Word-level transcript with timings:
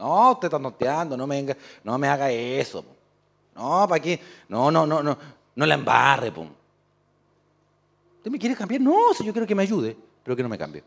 No, 0.00 0.32
usted 0.32 0.46
está 0.46 0.58
noteando, 0.58 1.14
no 1.14 1.26
me, 1.26 1.54
no 1.84 1.98
me 1.98 2.08
haga 2.08 2.30
eso. 2.30 2.82
No, 3.54 3.86
¿para 3.86 4.00
qué? 4.00 4.18
No, 4.48 4.70
no, 4.70 4.86
no, 4.86 5.02
no, 5.02 5.18
no 5.54 5.66
la 5.66 5.74
embarre, 5.74 6.32
po. 6.32 6.46
¿Usted 8.16 8.30
me 8.30 8.38
quiere 8.38 8.56
cambiar? 8.56 8.80
No, 8.80 9.12
si 9.12 9.26
yo 9.26 9.32
quiero 9.32 9.46
que 9.46 9.54
me 9.54 9.62
ayude, 9.62 9.94
pero 10.24 10.34
que 10.34 10.42
no 10.42 10.48
me 10.48 10.56
cambie. 10.56 10.82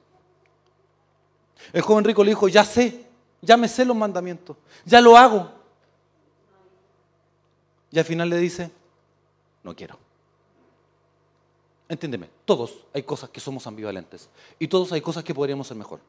El 1.72 1.84
joven 1.84 2.04
rico 2.04 2.24
le 2.24 2.32
dijo, 2.32 2.48
ya 2.48 2.66
sé, 2.66 3.06
ya 3.40 3.56
me 3.56 3.68
sé 3.68 3.86
los 3.86 3.96
mandamientos, 3.96 4.58
ya 4.84 5.00
lo 5.00 5.16
hago. 5.16 5.48
Y 7.92 8.00
al 8.00 8.06
final 8.06 8.32
le 8.32 8.38
dice, 8.38 8.72
no 9.62 9.76
quiero. 9.76 9.96
Entiéndeme, 11.88 12.32
todos 12.46 12.74
hay 12.96 13.04
cosas 13.04 13.30
que 13.30 13.40
somos 13.40 13.68
ambivalentes 13.68 14.28
y 14.58 14.68
todos 14.68 14.92
hay 14.92 15.02
cosas 15.02 15.24
que 15.24 15.36
podríamos 15.36 15.68
ser 15.68 15.78
mejor. 15.78 16.00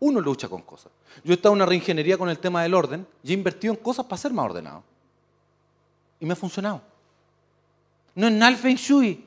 Uno 0.00 0.20
lucha 0.20 0.48
con 0.48 0.62
cosas. 0.62 0.92
Yo 1.22 1.32
he 1.32 1.36
estado 1.36 1.54
en 1.54 1.58
una 1.58 1.66
reingeniería 1.66 2.18
con 2.18 2.28
el 2.28 2.38
tema 2.38 2.62
del 2.62 2.74
orden 2.74 3.06
y 3.22 3.30
he 3.30 3.34
invertido 3.34 3.72
en 3.74 3.80
cosas 3.80 4.04
para 4.06 4.20
ser 4.20 4.32
más 4.32 4.46
ordenado. 4.46 4.82
Y 6.20 6.26
me 6.26 6.32
ha 6.32 6.36
funcionado. 6.36 6.80
No 8.14 8.26
es 8.26 8.32
nada 8.32 8.52
el 8.52 8.58
Feng 8.58 8.76
Shui, 8.76 9.24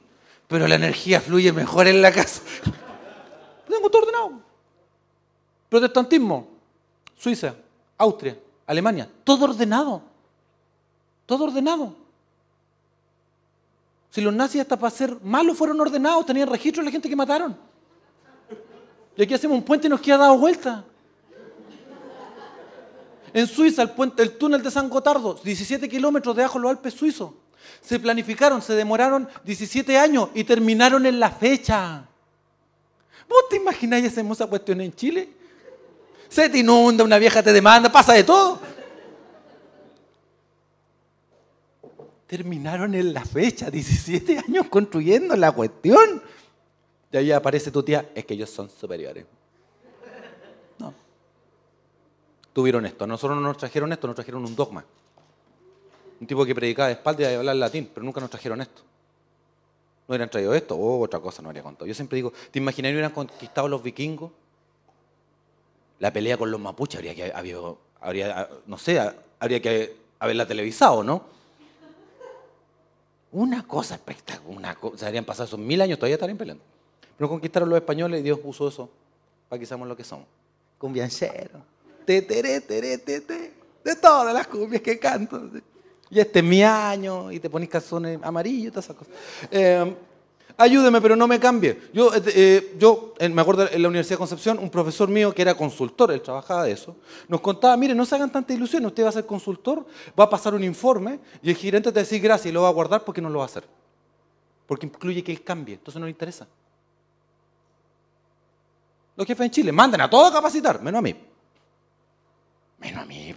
pero 0.48 0.68
la 0.68 0.76
energía 0.76 1.20
fluye 1.20 1.52
mejor 1.52 1.88
en 1.88 2.02
la 2.02 2.12
casa. 2.12 2.42
Tengo 3.68 3.90
todo 3.90 4.04
ordenado. 4.04 4.32
Protestantismo, 5.70 6.48
Suiza, 7.18 7.56
Austria, 7.98 8.38
Alemania, 8.66 9.10
todo 9.24 9.46
ordenado. 9.46 10.02
Todo 11.26 11.44
ordenado. 11.46 11.94
Si 14.10 14.22
los 14.22 14.34
nazis 14.34 14.62
hasta 14.62 14.80
para 14.80 14.90
ser 14.90 15.18
malos 15.24 15.58
fueron 15.58 15.80
ordenados, 15.80 16.26
tenían 16.26 16.50
registro 16.50 16.82
de 16.82 16.86
la 16.86 16.92
gente 16.92 17.10
que 17.10 17.16
mataron. 17.16 17.58
Y 19.18 19.24
aquí 19.24 19.34
hacemos 19.34 19.58
un 19.58 19.64
puente 19.64 19.88
y 19.88 19.90
nos 19.90 20.00
queda 20.00 20.18
dado 20.18 20.38
vuelta. 20.38 20.86
En 23.34 23.48
Suiza, 23.48 23.92
el, 24.18 24.38
túnel 24.38 24.62
de 24.62 24.72
San 24.72 24.90
Gotardo, 24.90 25.40
17 25.44 25.90
kilómetros 25.90 26.36
debajo 26.36 26.60
de 26.60 26.64
los 26.64 26.72
Alpes 26.72 26.94
suizos. 26.94 27.32
Se 27.82 28.00
planificaron, 28.00 28.62
se 28.62 28.74
demoraron 28.74 29.28
17 29.44 29.98
años 29.98 30.30
y 30.34 30.44
terminaron 30.44 31.06
en 31.06 31.20
la 31.20 31.32
fecha. 31.32 32.06
¿Vos 33.28 33.50
te 33.50 33.58
imagináis 33.58 34.06
esa 34.06 34.48
cuestión 34.48 34.82
en 34.82 34.94
Chile? 34.94 35.30
Se 36.30 36.50
te 36.50 36.60
inunda, 36.60 37.04
una 37.04 37.18
vieja 37.18 37.42
te 37.42 37.52
demanda, 37.52 37.92
pasa 37.92 38.14
de 38.14 38.24
todo. 38.24 38.60
Terminaron 42.28 42.94
en 42.94 43.14
la 43.14 43.26
fecha, 43.26 43.70
17 43.70 44.38
años 44.40 44.68
construyendo 44.70 45.36
la 45.36 45.52
cuestión. 45.52 46.22
Y 47.12 47.18
ahí 47.18 47.32
aparece 47.32 47.72
tu 47.72 47.84
tía, 47.84 48.10
es 48.14 48.26
que 48.26 48.34
ellos 48.34 48.50
son 48.50 48.70
superiores. 48.70 49.26
No. 50.78 50.94
Tuvieron 52.54 52.86
esto. 52.86 53.06
A 53.06 53.08
nosotros 53.08 53.40
no 53.40 53.48
nos 53.48 53.58
trajeron 53.58 53.92
esto, 53.94 54.08
nos 54.08 54.16
trajeron 54.16 54.44
un 54.44 54.56
dogma. 54.56 54.84
Un 56.20 56.28
tipo 56.28 56.46
que 56.46 56.56
predicaba 56.56 56.88
de 56.88 56.96
espalda 56.96 57.32
y 57.32 57.36
hablaba 57.36 57.56
latín, 57.56 57.90
pero 57.94 58.04
nunca 58.04 58.20
nos 58.20 58.30
trajeron 58.30 58.62
esto. 58.62 58.82
No 60.08 60.14
hubieran 60.14 60.30
traído 60.30 60.54
esto, 60.54 60.76
o 60.76 61.02
otra 61.02 61.20
cosa 61.20 61.42
no 61.42 61.50
habría 61.50 61.64
contado. 61.64 61.86
Yo 61.86 61.94
siempre 61.94 62.16
digo, 62.16 62.34
¿te 62.52 62.60
imaginas 62.60 62.90
que 62.90 62.94
hubieran 62.94 63.12
conquistado 63.12 63.68
los 63.68 63.84
vikingos? 63.84 64.32
La 66.00 66.12
pelea 66.12 66.38
con 66.38 66.52
los 66.52 66.60
mapuches 66.60 66.98
habría 66.98 67.16
que 67.16 67.32
habría, 68.00 68.50
no 68.68 68.78
sé, 68.78 69.00
habría 69.40 69.62
que 69.62 69.98
haberla 70.20 70.48
televisado, 70.48 71.04
¿no? 71.04 71.24
Una 73.32 73.68
cosa 73.68 73.96
espectacular, 73.96 74.58
una 74.58 74.76
cosa, 74.76 75.08
habrían 75.08 75.26
pasado 75.26 75.46
esos 75.46 75.60
mil 75.60 75.82
años, 75.82 75.98
todavía 75.98 76.16
estarían 76.16 76.38
peleando. 76.38 76.64
Pero 77.18 77.30
conquistaron 77.30 77.70
los 77.70 77.78
españoles 77.78 78.20
y 78.20 78.24
Dios 78.24 78.40
puso 78.40 78.68
eso 78.68 78.90
para 79.50 79.60
que 79.60 79.66
seamos 79.66 79.88
lo 79.88 79.98
que 79.98 80.04
somos. 80.04 80.28
Cumbianchero, 80.78 81.62
te, 82.06 82.22
te, 82.22 82.62
te, 82.62 83.54
de 83.84 83.96
todas 83.96 84.34
las 84.34 84.48
cumbias 84.48 84.82
que 84.82 85.00
canto. 85.00 85.50
Y 86.10 86.20
este 86.20 86.40
es 86.40 86.46
mi 86.46 86.64
año, 86.64 87.32
y 87.32 87.40
te 87.40 87.50
pones 87.50 87.68
calzones 87.68 88.20
amarillos, 88.22 88.72
todas 88.72 88.86
esas 88.86 88.96
cosas. 88.96 89.14
Eh, 89.52 89.96
ayúdeme, 90.56 91.02
pero 91.02 91.16
no 91.16 91.28
me 91.28 91.40
cambie. 91.40 91.90
Yo, 91.94 92.14
eh, 92.14 92.22
eh, 92.28 92.76
yo 92.78 93.14
me 93.20 93.42
acuerdo 93.42 93.68
en 93.70 93.82
la 93.82 93.88
Universidad 93.88 94.16
de 94.16 94.20
Concepción, 94.20 94.60
un 94.60 94.70
profesor 94.70 95.10
mío 95.10 95.34
que 95.34 95.42
era 95.42 95.56
consultor, 95.56 96.12
él 96.12 96.22
trabajaba 96.22 96.64
de 96.64 96.72
eso, 96.72 96.96
nos 97.28 97.42
contaba, 97.42 97.76
mire, 97.76 97.96
no 97.96 98.06
se 98.06 98.16
hagan 98.16 98.32
tantas 98.32 98.56
ilusiones, 98.56 98.88
usted 98.88 99.04
va 99.04 99.10
a 99.10 99.14
ser 99.14 99.26
consultor, 99.26 99.86
va 100.18 100.26
a 100.26 100.30
pasar 100.30 100.54
un 100.54 100.64
informe, 100.64 101.20
y 101.42 101.50
el 101.50 101.56
gerente 101.56 101.90
te 101.90 101.96
va 101.96 102.02
a 102.02 102.04
decir 102.04 102.22
gracias 102.22 102.48
y 102.48 102.52
lo 102.52 102.62
va 102.62 102.70
a 102.70 102.74
guardar 102.74 103.04
porque 103.04 103.22
no 103.22 103.30
lo 103.30 103.40
va 103.40 103.46
a 103.46 103.48
hacer. 103.48 103.64
Porque 104.66 104.86
incluye 104.86 105.24
que 105.24 105.32
él 105.32 105.44
cambie, 105.44 105.76
entonces 105.76 106.00
no 106.00 106.06
le 106.06 106.12
interesa. 106.12 106.48
Los 109.18 109.26
jefes 109.26 109.46
en 109.48 109.52
Chile 109.52 109.72
mandan 109.72 110.00
a 110.02 110.10
todos 110.10 110.30
a 110.30 110.34
capacitar, 110.36 110.82
menos 110.82 111.00
a 111.00 111.02
mí. 111.02 111.16
Menos 112.78 113.02
a 113.02 113.06
mí. 113.06 113.36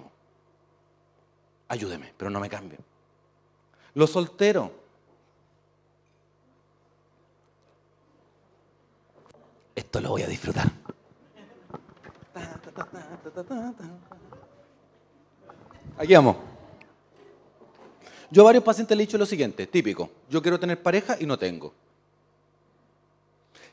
Ayúdeme, 1.69 2.13
pero 2.17 2.31
no 2.31 2.39
me 2.39 2.51
cambie. 2.51 2.79
Los 3.95 4.11
solteros. 4.11 4.71
Esto 9.75 10.01
lo 10.03 10.11
voy 10.11 10.23
a 10.23 10.27
disfrutar. 10.27 10.71
Aquí 15.97 16.15
vamos. 16.15 16.37
Yo 18.31 18.43
a 18.43 18.45
varios 18.45 18.63
pacientes 18.63 18.97
le 18.97 19.03
he 19.03 19.07
dicho 19.07 19.17
lo 19.17 19.25
siguiente, 19.25 19.67
típico. 19.67 20.11
Yo 20.29 20.43
quiero 20.43 20.61
tener 20.61 20.83
pareja 20.83 21.17
y 21.19 21.25
no 21.25 21.39
tengo. 21.39 21.73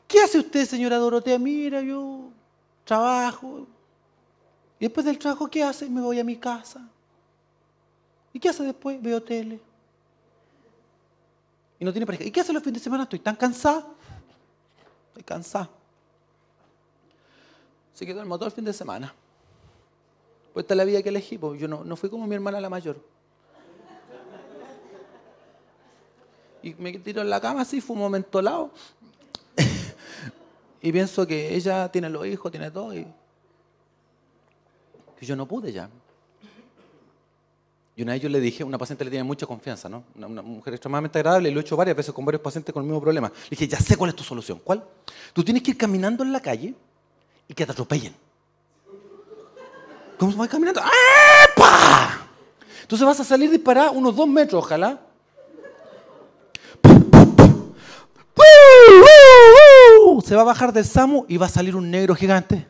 ¿Qué 0.08 0.22
hace 0.22 0.38
usted, 0.38 0.64
señora 0.64 0.96
Dorotea? 0.96 1.38
Mira, 1.38 1.82
yo 1.82 2.30
trabajo. 2.84 3.66
Y 4.80 4.86
después 4.86 5.04
del 5.04 5.18
trabajo, 5.18 5.48
¿qué 5.48 5.62
hace? 5.62 5.88
Me 5.88 6.00
voy 6.00 6.18
a 6.18 6.24
mi 6.24 6.36
casa. 6.36 6.88
¿Y 8.32 8.40
qué 8.40 8.48
hace 8.48 8.62
después? 8.64 9.00
Veo 9.02 9.22
tele. 9.22 9.60
Y 11.78 11.84
no 11.84 11.92
tiene 11.92 12.06
pareja. 12.06 12.24
¿Y 12.24 12.30
qué 12.30 12.40
hace 12.40 12.54
los 12.54 12.62
fines 12.62 12.80
de 12.80 12.84
semana? 12.84 13.02
Estoy 13.02 13.18
tan 13.18 13.36
cansada. 13.36 13.86
Estoy 15.08 15.24
cansada. 15.24 15.68
Se 17.92 18.06
quedó 18.06 18.22
el 18.22 18.26
motor 18.26 18.46
el 18.48 18.52
fin 18.52 18.64
de 18.64 18.72
semana. 18.72 19.14
Pues 20.54 20.64
esta 20.64 20.72
es 20.72 20.78
la 20.78 20.84
vida 20.84 21.02
que 21.02 21.10
elegí. 21.10 21.36
Pues 21.36 21.60
yo 21.60 21.68
no, 21.68 21.84
no 21.84 21.96
fui 21.96 22.08
como 22.08 22.26
mi 22.26 22.34
hermana 22.34 22.60
la 22.62 22.70
mayor. 22.70 22.98
Y 26.62 26.74
me 26.74 26.92
tiro 26.98 27.22
en 27.22 27.30
la 27.30 27.40
cama 27.40 27.60
así, 27.60 27.80
fumo 27.80 28.04
un 28.04 28.06
momento 28.06 28.40
lado. 28.42 28.70
Y 30.80 30.92
pienso 30.92 31.26
que 31.26 31.54
ella 31.54 31.90
tiene 31.90 32.08
los 32.08 32.26
hijos, 32.26 32.50
tiene 32.50 32.70
todo. 32.70 32.94
Y 32.94 33.06
yo 35.20 35.34
no 35.34 35.46
pude 35.46 35.72
ya. 35.72 35.88
Y 37.96 38.02
una 38.02 38.12
vez 38.12 38.22
yo 38.22 38.28
le 38.28 38.38
dije, 38.38 38.62
una 38.62 38.78
paciente 38.78 39.04
le 39.04 39.10
tiene 39.10 39.24
mucha 39.24 39.44
confianza, 39.44 39.88
¿no? 39.88 40.04
Una, 40.14 40.40
mujer 40.40 40.74
extremadamente 40.74 41.18
agradable, 41.18 41.48
y 41.48 41.52
lo 41.52 41.58
he 41.58 41.62
hecho 41.62 41.76
varias 41.76 41.96
veces 41.96 42.14
con 42.14 42.24
varios 42.24 42.40
pacientes 42.40 42.72
con 42.72 42.84
el 42.84 42.86
mismo 42.86 43.00
problema. 43.00 43.28
Le 43.28 43.50
dije, 43.50 43.66
ya 43.66 43.80
sé 43.80 43.96
cuál 43.96 44.10
es 44.10 44.16
tu 44.16 44.22
solución. 44.22 44.60
¿Cuál? 44.62 44.84
Tú 45.32 45.42
tienes 45.42 45.64
que 45.64 45.72
ir 45.72 45.76
caminando 45.76 46.22
en 46.22 46.32
la 46.32 46.40
calle 46.40 46.74
y 47.48 47.54
que 47.54 47.66
te 47.66 47.72
atropellen. 47.72 48.14
¿Cómo 50.16 50.30
se 50.30 50.38
va 50.38 50.46
caminando? 50.46 50.80
¡Epa! 50.80 52.28
Entonces 52.82 53.04
vas 53.04 53.18
a 53.18 53.24
salir 53.24 53.50
disparada 53.50 53.90
unos 53.90 54.14
dos 54.14 54.28
metros, 54.28 54.64
ojalá. 54.64 55.00
Se 60.24 60.34
va 60.34 60.42
a 60.42 60.44
bajar 60.44 60.72
del 60.72 60.84
SAMU 60.84 61.24
y 61.28 61.36
va 61.36 61.46
a 61.46 61.48
salir 61.48 61.76
un 61.76 61.90
negro 61.90 62.14
gigante. 62.14 62.66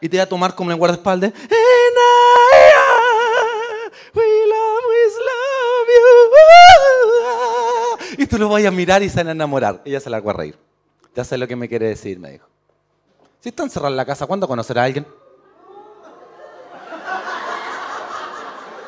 Y 0.00 0.08
te 0.08 0.16
va 0.16 0.24
a 0.24 0.28
tomar 0.28 0.54
como 0.54 0.70
en 0.70 0.78
guardaespaldas. 0.78 1.32
You. 1.32 1.38
Y 8.18 8.26
tú 8.26 8.38
lo 8.38 8.48
vas 8.48 8.64
a 8.64 8.70
mirar 8.70 9.02
y 9.02 9.08
se 9.08 9.16
van 9.16 9.28
a 9.28 9.32
enamorar. 9.32 9.80
Ella 9.84 10.00
se 10.00 10.10
la 10.10 10.20
va 10.20 10.32
a 10.32 10.34
reír. 10.34 10.58
Ya 11.14 11.24
sé 11.24 11.36
lo 11.36 11.48
que 11.48 11.56
me 11.56 11.68
quiere 11.68 11.88
decir, 11.88 12.18
me 12.18 12.30
dijo. 12.30 12.46
Si 13.40 13.48
está 13.48 13.64
encerrada 13.64 13.90
en 13.90 13.96
la 13.96 14.04
casa, 14.04 14.26
¿cuándo 14.26 14.46
conocerá 14.46 14.82
a 14.82 14.84
alguien? 14.84 15.06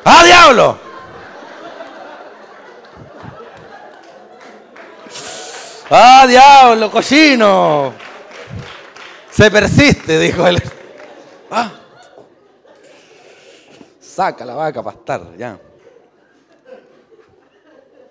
¡Ah, 0.05 0.23
diablo! 0.23 0.84
¡Ah, 5.89 6.25
diablo, 6.27 6.89
cochino! 6.89 7.93
Se 9.29 9.51
persiste, 9.51 10.17
dijo 10.19 10.47
él. 10.47 10.61
Ah. 11.51 11.71
Saca 13.99 14.45
la 14.45 14.55
vaca 14.55 14.79
a 14.79 14.83
pastar, 14.83 15.37
ya. 15.37 15.59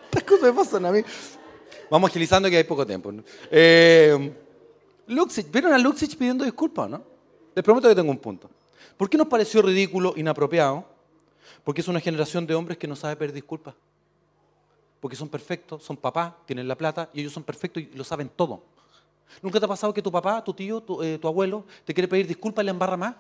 Estas 0.04 0.22
cosas 0.22 0.42
me 0.42 0.52
pasan 0.52 0.86
a 0.86 0.92
mí. 0.92 1.02
Vamos 1.90 2.10
agilizando 2.10 2.48
que 2.48 2.58
hay 2.58 2.64
poco 2.64 2.86
tiempo. 2.86 3.12
Eh, 3.50 4.32
Luxich, 5.08 5.50
¿vieron 5.50 5.72
a 5.72 5.78
Luxich 5.78 6.16
pidiendo 6.16 6.44
disculpas, 6.44 6.88
no? 6.88 7.02
Les 7.54 7.64
prometo 7.64 7.88
que 7.88 7.94
tengo 7.94 8.10
un 8.10 8.18
punto. 8.18 8.48
¿Por 8.96 9.10
qué 9.10 9.18
nos 9.18 9.26
pareció 9.26 9.62
ridículo, 9.62 10.14
inapropiado? 10.16 10.84
Porque 11.64 11.80
es 11.80 11.88
una 11.88 12.00
generación 12.00 12.46
de 12.46 12.54
hombres 12.54 12.78
que 12.78 12.86
no 12.86 12.94
sabe 12.94 13.16
pedir 13.16 13.32
disculpas. 13.32 13.74
Porque 15.04 15.16
son 15.16 15.28
perfectos, 15.28 15.84
son 15.84 15.98
papás, 15.98 16.32
tienen 16.46 16.66
la 16.66 16.74
plata 16.74 17.10
y 17.12 17.20
ellos 17.20 17.34
son 17.34 17.42
perfectos 17.42 17.82
y 17.82 17.90
lo 17.94 18.04
saben 18.04 18.30
todo. 18.30 18.64
¿Nunca 19.42 19.58
te 19.60 19.66
ha 19.66 19.68
pasado 19.68 19.92
que 19.92 20.00
tu 20.00 20.10
papá, 20.10 20.42
tu 20.42 20.54
tío, 20.54 20.80
tu, 20.80 21.02
eh, 21.02 21.20
abuelo 21.22 21.66
te 21.84 21.92
quiere 21.92 22.08
pedir 22.08 22.26
disculpas 22.26 22.62
y 22.62 22.64
le 22.64 22.70
embarra 22.70 22.96
más? 22.96 23.14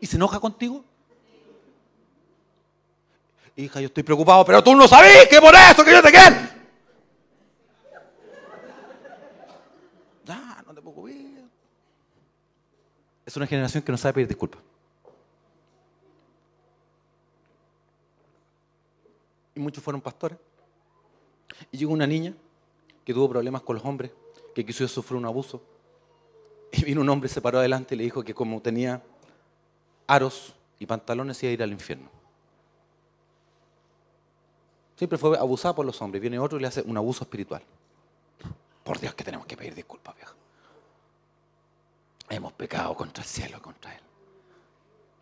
y 0.00 0.06
se 0.06 0.14
enoja 0.14 0.38
contigo. 0.38 0.84
Hija, 3.56 3.80
yo 3.80 3.86
estoy 3.88 4.04
preocupado, 4.04 4.44
pero 4.44 4.62
tú 4.62 4.76
no 4.76 4.86
sabes 4.86 5.26
que 5.26 5.40
por 5.40 5.52
eso 5.52 5.84
que 5.84 5.90
yo 5.90 6.00
te 6.00 6.12
quiero. 6.12 6.36
Ya, 10.26 10.62
no 10.64 10.72
te 10.72 10.80
preocupes. 10.80 11.16
Es 13.26 13.36
una 13.36 13.48
generación 13.48 13.82
que 13.82 13.90
no 13.90 13.98
sabe 13.98 14.12
pedir 14.12 14.28
disculpas. 14.28 14.60
Y 19.56 19.60
muchos 19.60 19.82
fueron 19.82 20.00
pastores. 20.00 20.38
Y 21.72 21.78
llegó 21.78 21.92
una 21.92 22.06
niña 22.06 22.34
que 23.04 23.14
tuvo 23.14 23.28
problemas 23.28 23.62
con 23.62 23.76
los 23.76 23.84
hombres, 23.84 24.12
que 24.54 24.64
quiso 24.64 24.86
sufrir 24.86 25.16
un 25.16 25.24
abuso. 25.24 25.62
Y 26.72 26.84
vino 26.84 27.00
un 27.00 27.08
hombre, 27.08 27.28
se 27.28 27.40
paró 27.40 27.58
adelante 27.58 27.94
y 27.94 27.98
le 27.98 28.04
dijo 28.04 28.22
que 28.22 28.34
como 28.34 28.60
tenía 28.60 29.02
aros 30.06 30.54
y 30.78 30.86
pantalones 30.86 31.42
iba 31.42 31.50
a 31.50 31.52
ir 31.54 31.62
al 31.62 31.72
infierno. 31.72 32.10
Siempre 34.96 35.18
fue 35.18 35.38
abusada 35.38 35.74
por 35.74 35.86
los 35.86 36.00
hombres. 36.02 36.20
Viene 36.20 36.38
otro 36.38 36.58
y 36.58 36.62
le 36.62 36.68
hace 36.68 36.82
un 36.82 36.96
abuso 36.96 37.24
espiritual. 37.24 37.62
Por 38.84 38.98
Dios 38.98 39.14
que 39.14 39.24
tenemos 39.24 39.46
que 39.46 39.56
pedir 39.56 39.74
disculpas, 39.74 40.14
viejo. 40.16 40.34
Hemos 42.28 42.52
pecado 42.52 42.94
contra 42.94 43.22
el 43.22 43.28
cielo, 43.28 43.60
contra 43.62 43.94
Él. 43.94 44.00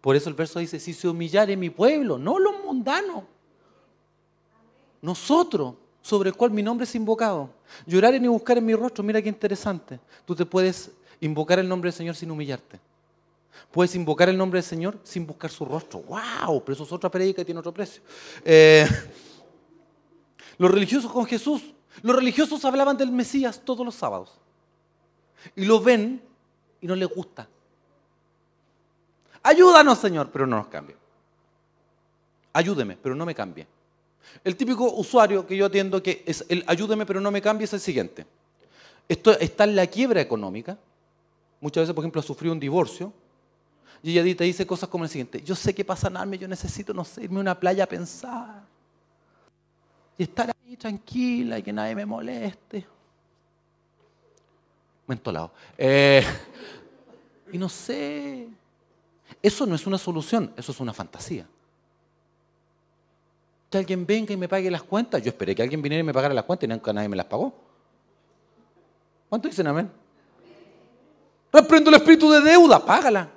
Por 0.01 0.17
eso 0.17 0.29
el 0.29 0.35
verso 0.35 0.59
dice, 0.59 0.81
si 0.81 0.93
se 0.93 1.09
humillare 1.09 1.57
mi 1.57 1.71
pueblo, 1.71 2.19
no 2.19 2.39
los 2.39 2.65
mundanos. 2.65 3.25
Nosotros, 5.05 5.75
sobre 6.01 6.31
el 6.31 6.35
cual 6.35 6.51
mi 6.51 6.63
nombre 6.63 6.85
es 6.85 6.95
invocado. 6.95 7.51
Llorar 7.85 8.15
y 8.15 8.27
buscar 8.27 8.57
en 8.57 8.65
mi 8.65 8.75
rostro, 8.75 9.05
mira 9.05 9.21
qué 9.21 9.29
interesante. 9.29 10.01
Tú 10.25 10.35
te 10.35 10.47
puedes 10.47 10.93
invocar 11.21 11.59
el 11.59 11.69
nombre 11.69 11.89
del 11.89 11.95
Señor 11.95 12.17
sin 12.17 12.31
humillarte. 12.31 12.81
Puedes 13.71 13.95
invocar 13.97 14.31
el 14.31 14.39
nombre 14.39 14.63
del 14.63 14.65
Señor 14.67 14.99
sin 15.05 15.27
buscar 15.27 15.51
su 15.51 15.67
rostro. 15.67 16.01
¡Wow! 16.01 16.65
Pero 16.65 16.73
eso 16.73 16.85
es 16.85 16.93
otra 16.93 17.11
predica 17.11 17.43
y 17.43 17.45
tiene 17.45 17.61
otro 17.61 17.75
precio. 17.75 18.03
Eh, 18.47 18.89
los 20.57 20.71
religiosos 20.71 21.13
con 21.13 21.27
Jesús, 21.27 21.63
los 22.01 22.17
religiosos 22.17 22.65
hablaban 22.65 22.97
del 22.97 23.13
Mesías 23.13 23.61
todos 23.63 23.85
los 23.85 23.95
sábados. 23.95 24.33
Y 25.55 25.67
lo 25.67 25.83
ven 25.83 26.23
y 26.81 26.87
no 26.87 26.97
les 26.97 27.11
gusta. 27.11 27.47
Ayúdanos, 29.43 29.99
Señor, 29.99 30.31
pero 30.33 30.47
no 30.47 30.57
nos 30.57 30.69
cambie. 30.69 30.97
Ayúdeme, 32.55 32.97
pero 32.97 33.15
no 33.15 33.27
me 33.27 33.35
cambie. 33.35 33.67
El 34.43 34.57
típico 34.57 34.93
usuario 34.93 35.47
que 35.47 35.57
yo 35.57 35.67
atiendo 35.67 36.03
que 36.03 36.23
es 36.27 36.45
el 36.49 36.65
ayúdeme, 36.67 37.07
pero 37.07 37.21
no 37.21 37.31
me 37.31 37.43
cambie 37.43 37.65
es 37.65 37.73
el 37.73 37.81
siguiente. 37.81 38.27
Esto 39.09 39.39
está 39.39 39.65
en 39.65 39.77
la 39.77 39.87
quiebra 39.87 40.21
económica. 40.21 40.79
Muchas 41.61 41.83
veces, 41.83 41.95
por 41.95 42.05
ejemplo, 42.05 42.21
ha 42.21 42.25
sufrido 42.25 42.53
un 42.53 42.61
divorcio. 42.61 43.13
Y 44.03 44.19
ella 44.19 44.37
te 44.37 44.45
dice 44.45 44.67
cosas 44.67 44.89
como 44.89 45.05
el 45.05 45.11
siguiente. 45.11 45.41
Yo 45.43 45.55
sé 45.55 45.75
que 45.75 45.85
para 45.85 45.99
sanarme 45.99 46.39
yo 46.39 46.47
necesito, 46.47 46.93
no 46.93 47.05
sé, 47.05 47.25
irme 47.25 47.39
a 47.39 47.41
una 47.41 47.59
playa 47.59 47.85
a 47.85 47.87
pensar 47.87 48.63
y 50.19 50.23
estar 50.23 50.55
ahí 50.67 50.77
tranquila 50.77 51.59
y 51.59 51.63
que 51.63 51.73
nadie 51.73 51.95
me 51.95 52.07
moleste. 52.07 52.87
Mentolado. 55.07 55.53
Eh, 55.77 56.25
y 57.53 57.59
no 57.59 57.69
sé. 57.69 58.49
Eso 59.43 59.67
no 59.67 59.75
es 59.75 59.87
una 59.87 59.99
solución, 59.99 60.53
eso 60.57 60.73
es 60.73 60.81
una 60.81 60.93
fantasía. 60.93 61.47
Que 63.75 63.79
alguien 63.79 64.07
venga 64.07 64.33
y 64.33 64.37
me 64.37 64.47
pague 64.47 64.71
las 64.71 64.85
cuentas. 64.85 65.21
Yo 65.21 65.31
esperé 65.31 65.53
que 65.53 65.61
alguien 65.61 65.83
viniera 65.83 65.99
y 65.99 66.05
me 66.05 66.13
pagara 66.13 66.33
las 66.33 66.45
cuentas 66.45 66.69
y 66.69 66.71
nunca 66.71 66.93
nadie 66.93 67.09
me 67.09 67.17
las 67.17 67.27
pagó. 67.27 67.53
¿Cuánto 69.29 69.49
dicen 69.49 69.67
amén? 69.67 69.91
Reprendo 71.53 71.91
el 71.91 71.97
espíritu 71.97 72.31
de 72.31 72.41
deuda, 72.41 72.79
págala. 72.79 73.29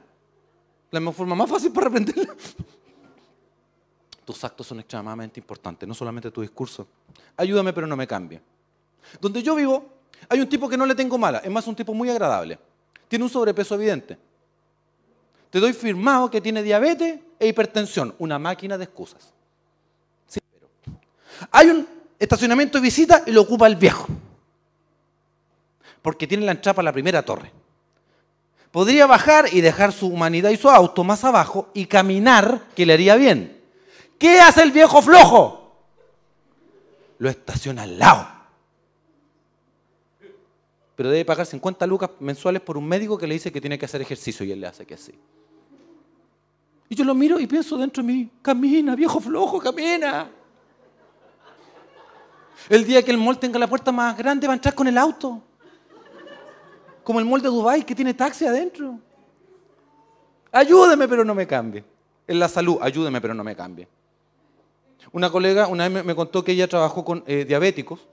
La 0.91 1.11
forma 1.11 1.33
más 1.33 1.49
fácil 1.49 1.71
para 1.71 1.85
reprenderla. 1.85 2.35
Tus 4.25 4.43
actos 4.43 4.67
son 4.67 4.79
extremadamente 4.79 5.39
importantes, 5.39 5.89
no 5.89 5.95
solamente 5.95 6.29
tu 6.29 6.41
discurso. 6.41 6.87
Ayúdame, 7.35 7.73
pero 7.73 7.87
no 7.87 7.97
me 7.97 8.05
cambie. 8.05 8.39
Donde 9.19 9.41
yo 9.41 9.55
vivo, 9.55 9.89
hay 10.29 10.39
un 10.39 10.47
tipo 10.47 10.69
que 10.69 10.77
no 10.77 10.85
le 10.85 10.93
tengo 10.93 11.17
mala, 11.17 11.39
es 11.39 11.49
más 11.49 11.65
un 11.65 11.75
tipo 11.75 11.95
muy 11.95 12.11
agradable. 12.11 12.59
Tiene 13.07 13.25
un 13.25 13.31
sobrepeso 13.31 13.73
evidente. 13.73 14.19
Te 15.49 15.59
doy 15.59 15.73
firmado 15.73 16.29
que 16.29 16.41
tiene 16.41 16.61
diabetes 16.61 17.21
e 17.39 17.47
hipertensión, 17.47 18.13
una 18.19 18.37
máquina 18.37 18.77
de 18.77 18.83
excusas. 18.83 19.33
Hay 21.51 21.69
un 21.69 21.87
estacionamiento 22.19 22.77
de 22.77 22.81
visita 22.81 23.23
y 23.25 23.31
lo 23.31 23.41
ocupa 23.41 23.67
el 23.67 23.75
viejo. 23.75 24.07
Porque 26.01 26.27
tiene 26.27 26.45
la 26.45 26.53
entrada 26.53 26.81
a 26.81 26.83
la 26.83 26.93
primera 26.93 27.23
torre. 27.23 27.51
Podría 28.71 29.07
bajar 29.07 29.47
y 29.51 29.61
dejar 29.61 29.91
su 29.91 30.07
humanidad 30.07 30.49
y 30.49 30.57
su 30.57 30.69
auto 30.69 31.03
más 31.03 31.23
abajo 31.23 31.69
y 31.73 31.85
caminar, 31.85 32.67
que 32.75 32.85
le 32.85 32.93
haría 32.93 33.15
bien. 33.15 33.59
¿Qué 34.19 34.39
hace 34.39 34.63
el 34.63 34.71
viejo 34.71 35.01
flojo? 35.01 35.75
Lo 37.19 37.29
estaciona 37.29 37.83
al 37.83 37.97
lado. 37.97 38.27
Pero 40.95 41.09
debe 41.09 41.25
pagar 41.25 41.45
50 41.45 41.85
lucas 41.85 42.09
mensuales 42.19 42.61
por 42.61 42.77
un 42.77 42.87
médico 42.87 43.17
que 43.17 43.27
le 43.27 43.35
dice 43.35 43.51
que 43.51 43.61
tiene 43.61 43.77
que 43.77 43.85
hacer 43.85 44.01
ejercicio 44.01 44.45
y 44.45 44.51
él 44.51 44.61
le 44.61 44.67
hace 44.67 44.85
que 44.85 44.97
sí. 44.97 45.13
Y 46.89 46.95
yo 46.95 47.03
lo 47.03 47.13
miro 47.13 47.39
y 47.39 47.47
pienso 47.47 47.77
dentro 47.77 48.01
de 48.01 48.11
mí, 48.11 48.29
camina, 48.41 48.95
viejo 48.95 49.19
flojo, 49.19 49.59
camina. 49.59 50.31
El 52.69 52.85
día 52.85 53.03
que 53.03 53.11
el 53.11 53.17
mall 53.17 53.39
tenga 53.39 53.59
la 53.59 53.67
puerta 53.67 53.91
más 53.91 54.17
grande 54.17 54.47
va 54.47 54.53
a 54.53 54.55
entrar 54.55 54.75
con 54.75 54.87
el 54.87 54.97
auto. 54.97 55.41
Como 57.03 57.19
el 57.19 57.25
mall 57.25 57.41
de 57.41 57.47
Dubai 57.47 57.85
que 57.85 57.95
tiene 57.95 58.13
taxi 58.13 58.45
adentro. 58.45 58.99
Ayúdeme 60.51 61.07
pero 61.07 61.23
no 61.23 61.33
me 61.33 61.47
cambie. 61.47 61.83
En 62.27 62.39
la 62.39 62.49
salud, 62.49 62.77
ayúdeme 62.81 63.21
pero 63.21 63.33
no 63.33 63.43
me 63.43 63.55
cambie. 63.55 63.87
Una 65.11 65.29
colega 65.29 65.67
una 65.67 65.87
vez 65.87 66.03
me 66.03 66.15
contó 66.15 66.43
que 66.43 66.51
ella 66.51 66.67
trabajó 66.67 67.05
con 67.05 67.23
eh, 67.27 67.45
diabéticos, 67.45 68.07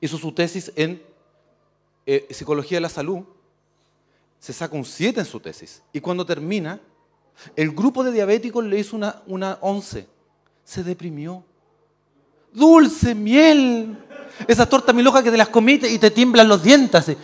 hizo 0.00 0.16
su 0.16 0.32
tesis 0.32 0.72
en 0.76 1.02
eh, 2.06 2.26
psicología 2.30 2.78
de 2.78 2.82
la 2.82 2.88
salud, 2.88 3.24
se 4.38 4.52
saca 4.52 4.76
un 4.76 4.84
7 4.84 5.20
en 5.20 5.26
su 5.26 5.40
tesis. 5.40 5.82
Y 5.92 6.00
cuando 6.00 6.24
termina, 6.24 6.80
el 7.56 7.72
grupo 7.72 8.04
de 8.04 8.12
diabéticos 8.12 8.64
le 8.64 8.78
hizo 8.78 8.96
una, 8.96 9.22
una 9.26 9.58
11. 9.60 10.06
Se 10.64 10.84
deprimió. 10.84 11.44
Dulce, 12.54 13.14
miel. 13.14 13.98
Esas 14.46 14.68
tortas 14.68 14.94
milojas 14.94 15.22
que 15.22 15.30
te 15.30 15.36
las 15.36 15.48
comiste 15.48 15.90
y 15.90 15.98
te 15.98 16.10
tiemblan 16.10 16.48
los 16.48 16.62
dientes. 16.62 17.16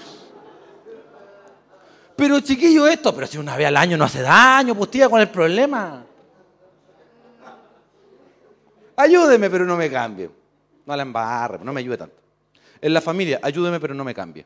Pero 2.17 2.41
chiquillo 2.41 2.87
esto, 2.87 3.15
pero 3.15 3.27
si 3.27 3.39
una 3.39 3.57
vez 3.57 3.69
al 3.69 3.77
año 3.77 3.97
no 3.97 4.05
hace 4.05 4.21
daño, 4.21 4.75
pues 4.75 4.91
tía, 4.91 5.09
con 5.09 5.21
el 5.21 5.31
problema. 5.31 6.05
Ayúdeme, 8.97 9.49
pero 9.49 9.65
no 9.65 9.77
me 9.77 9.91
cambie. 9.91 10.31
No 10.85 10.97
la 10.97 11.03
embarre, 11.03 11.65
no 11.65 11.73
me 11.73 11.81
ayude 11.81 11.97
tanto. 11.97 12.17
En 12.81 12.93
la 12.93 13.01
familia, 13.01 13.41
ayúdeme, 13.43 13.81
pero 13.81 13.95
no 13.95 14.05
me 14.05 14.13
cambie. 14.13 14.45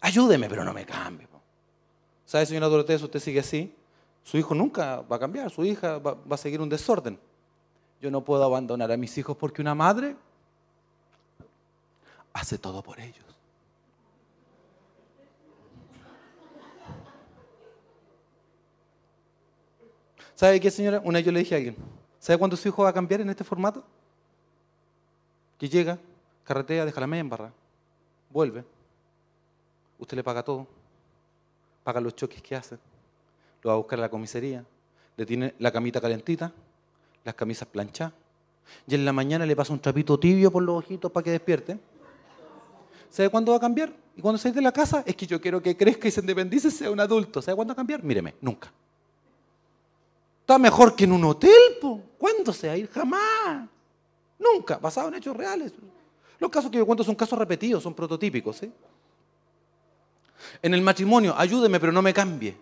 Ayúdeme, 0.00 0.48
pero 0.48 0.64
no 0.64 0.72
me 0.72 0.86
cambie. 0.86 1.26
¿Sabe, 2.24 2.46
señora 2.46 2.68
Dorotea, 2.68 2.98
si 2.98 3.04
usted 3.04 3.20
sigue 3.20 3.40
así, 3.40 3.74
su 4.22 4.38
hijo 4.38 4.54
nunca 4.54 5.02
va 5.02 5.16
a 5.16 5.18
cambiar, 5.18 5.50
su 5.50 5.64
hija 5.64 5.98
va, 5.98 6.14
va 6.14 6.34
a 6.34 6.38
seguir 6.38 6.60
un 6.60 6.68
desorden. 6.68 7.18
Yo 8.00 8.10
no 8.10 8.22
puedo 8.22 8.44
abandonar 8.44 8.92
a 8.92 8.96
mis 8.96 9.16
hijos 9.18 9.36
porque 9.36 9.62
una 9.62 9.74
madre 9.74 10.16
hace 12.32 12.58
todo 12.58 12.82
por 12.82 13.00
ellos. 13.00 13.24
¿Sabe 20.34 20.60
qué, 20.60 20.70
señora? 20.70 21.00
Una 21.02 21.18
vez 21.18 21.26
yo 21.26 21.32
le 21.32 21.38
dije 21.38 21.54
a 21.54 21.58
alguien, 21.58 21.76
¿Sabe 22.26 22.40
cuándo 22.40 22.56
su 22.56 22.66
hijo 22.66 22.82
va 22.82 22.88
a 22.88 22.92
cambiar 22.92 23.20
en 23.20 23.30
este 23.30 23.44
formato? 23.44 23.84
Que 25.58 25.68
llega, 25.68 25.96
carretea, 26.42 26.84
deja 26.84 27.00
la 27.00 27.06
media 27.06 27.20
en 27.20 27.28
barra, 27.28 27.52
vuelve, 28.30 28.64
usted 29.96 30.16
le 30.16 30.24
paga 30.24 30.42
todo, 30.42 30.66
paga 31.84 32.00
los 32.00 32.16
choques 32.16 32.42
que 32.42 32.56
hace, 32.56 32.78
lo 33.62 33.68
va 33.68 33.74
a 33.74 33.76
buscar 33.76 34.00
a 34.00 34.02
la 34.02 34.08
comisaría, 34.08 34.64
le 35.16 35.24
tiene 35.24 35.54
la 35.60 35.70
camita 35.70 36.00
calentita, 36.00 36.52
las 37.26 37.34
camisas 37.34 37.68
planchadas, 37.68 38.14
y 38.86 38.94
en 38.94 39.04
la 39.04 39.12
mañana 39.12 39.44
le 39.44 39.54
pasa 39.54 39.72
un 39.72 39.80
trapito 39.80 40.18
tibio 40.18 40.50
por 40.50 40.62
los 40.62 40.78
ojitos 40.78 41.10
para 41.10 41.24
que 41.24 41.32
despierte. 41.32 41.78
¿Sabe 43.10 43.28
cuándo 43.28 43.52
va 43.52 43.58
a 43.58 43.60
cambiar? 43.60 43.92
Y 44.16 44.20
cuando 44.20 44.38
sale 44.38 44.54
de 44.54 44.62
la 44.62 44.72
casa, 44.72 45.02
es 45.04 45.14
que 45.16 45.26
yo 45.26 45.40
quiero 45.40 45.60
que 45.60 45.76
crezca 45.76 46.08
y 46.08 46.10
se 46.10 46.20
independice, 46.20 46.70
sea 46.70 46.90
un 46.90 47.00
adulto. 47.00 47.42
¿Sabe 47.42 47.56
cuándo 47.56 47.72
va 47.72 47.74
a 47.74 47.76
cambiar? 47.76 48.02
Míreme, 48.02 48.34
nunca. 48.40 48.72
Está 50.40 50.58
mejor 50.58 50.94
que 50.94 51.04
en 51.04 51.12
un 51.12 51.24
hotel, 51.24 51.78
po. 51.80 52.00
¿cuándo 52.16 52.52
se 52.52 52.68
va 52.68 52.74
a 52.74 52.76
ir? 52.76 52.88
Jamás. 52.88 53.68
Nunca, 54.38 54.78
basado 54.78 55.08
en 55.08 55.14
hechos 55.14 55.36
reales. 55.36 55.72
Los 56.38 56.50
casos 56.50 56.70
que 56.70 56.78
yo 56.78 56.86
cuento 56.86 57.02
son 57.02 57.14
casos 57.14 57.38
repetidos, 57.38 57.82
son 57.82 57.94
prototípicos. 57.94 58.62
En 60.62 60.74
el 60.74 60.82
matrimonio, 60.82 61.34
ayúdeme 61.36 61.80
pero 61.80 61.92
no 61.92 62.02
me 62.02 62.14
cambie. 62.14 62.56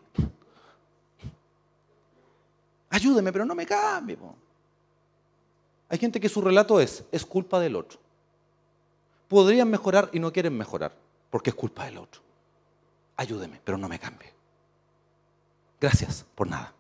Ayúdeme 2.91 3.33
pero 3.33 3.45
no 3.45 3.55
me 3.55 3.67
cambie. 3.67 4.17
Po. 4.17 4.44
Hay 5.89 5.99
gente 5.99 6.21
que 6.21 6.29
su 6.29 6.41
relato 6.41 6.81
es, 6.81 7.05
es 7.13 7.25
culpa 7.25 7.61
del 7.61 7.77
otro. 7.77 7.99
Podrían 9.29 9.69
mejorar 9.69 10.11
y 10.13 10.19
no 10.19 10.33
quieren 10.33 10.57
mejorar, 10.57 10.93
porque 11.31 11.51
es 11.51 11.57
culpa 11.57 11.85
del 11.85 11.99
otro. 11.99 12.21
Ayúdeme, 13.17 13.61
pero 13.63 13.79
no 13.79 13.89
me 13.89 13.99
cambie. 13.99 14.33
Gracias, 15.81 16.25
por 16.35 16.49
nada. 16.49 16.73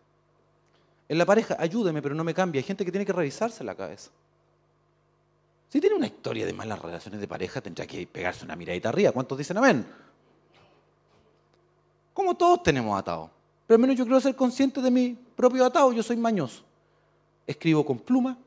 En 1.08 1.18
la 1.18 1.26
pareja, 1.26 1.56
ayúdeme, 1.58 2.00
pero 2.00 2.14
no 2.14 2.25
me 2.25 2.34
cambie. 2.34 2.61
Hay 2.61 2.64
gente 2.64 2.84
que 2.84 2.90
tiene 2.90 3.04
que 3.04 3.12
revisarse 3.12 3.62
la 3.62 3.75
cabeza. 3.75 4.11
Si 5.68 5.80
tiene 5.80 5.96
una 5.96 6.06
historia 6.06 6.46
de 6.46 6.52
malas 6.52 6.80
relaciones 6.80 7.20
de 7.20 7.28
pareja, 7.28 7.61
tendrá 7.61 7.87
que 7.87 8.06
pegarse 8.06 8.44
una 8.44 8.56
miradita 8.56 8.88
arriba. 8.88 9.12
¿Cuántos 9.12 9.37
dicen 9.37 9.56
amén? 9.58 9.84
Como 12.12 12.37
todos 12.37 12.62
tenemos 12.62 12.99
atado. 12.99 13.30
Pero 13.66 13.76
al 13.76 13.80
menos 13.80 13.96
yo 13.96 14.04
quiero 14.04 14.20
ser 14.20 14.37
consciente 14.37 14.80
de 14.80 14.90
mi 14.90 15.18
propio 15.37 15.64
atado. 15.64 15.92
Yo 15.92 16.02
soy 16.02 16.16
mañoso. 16.16 16.62
Escribo 17.46 17.84
con 17.84 17.99
pluma. 17.99 18.38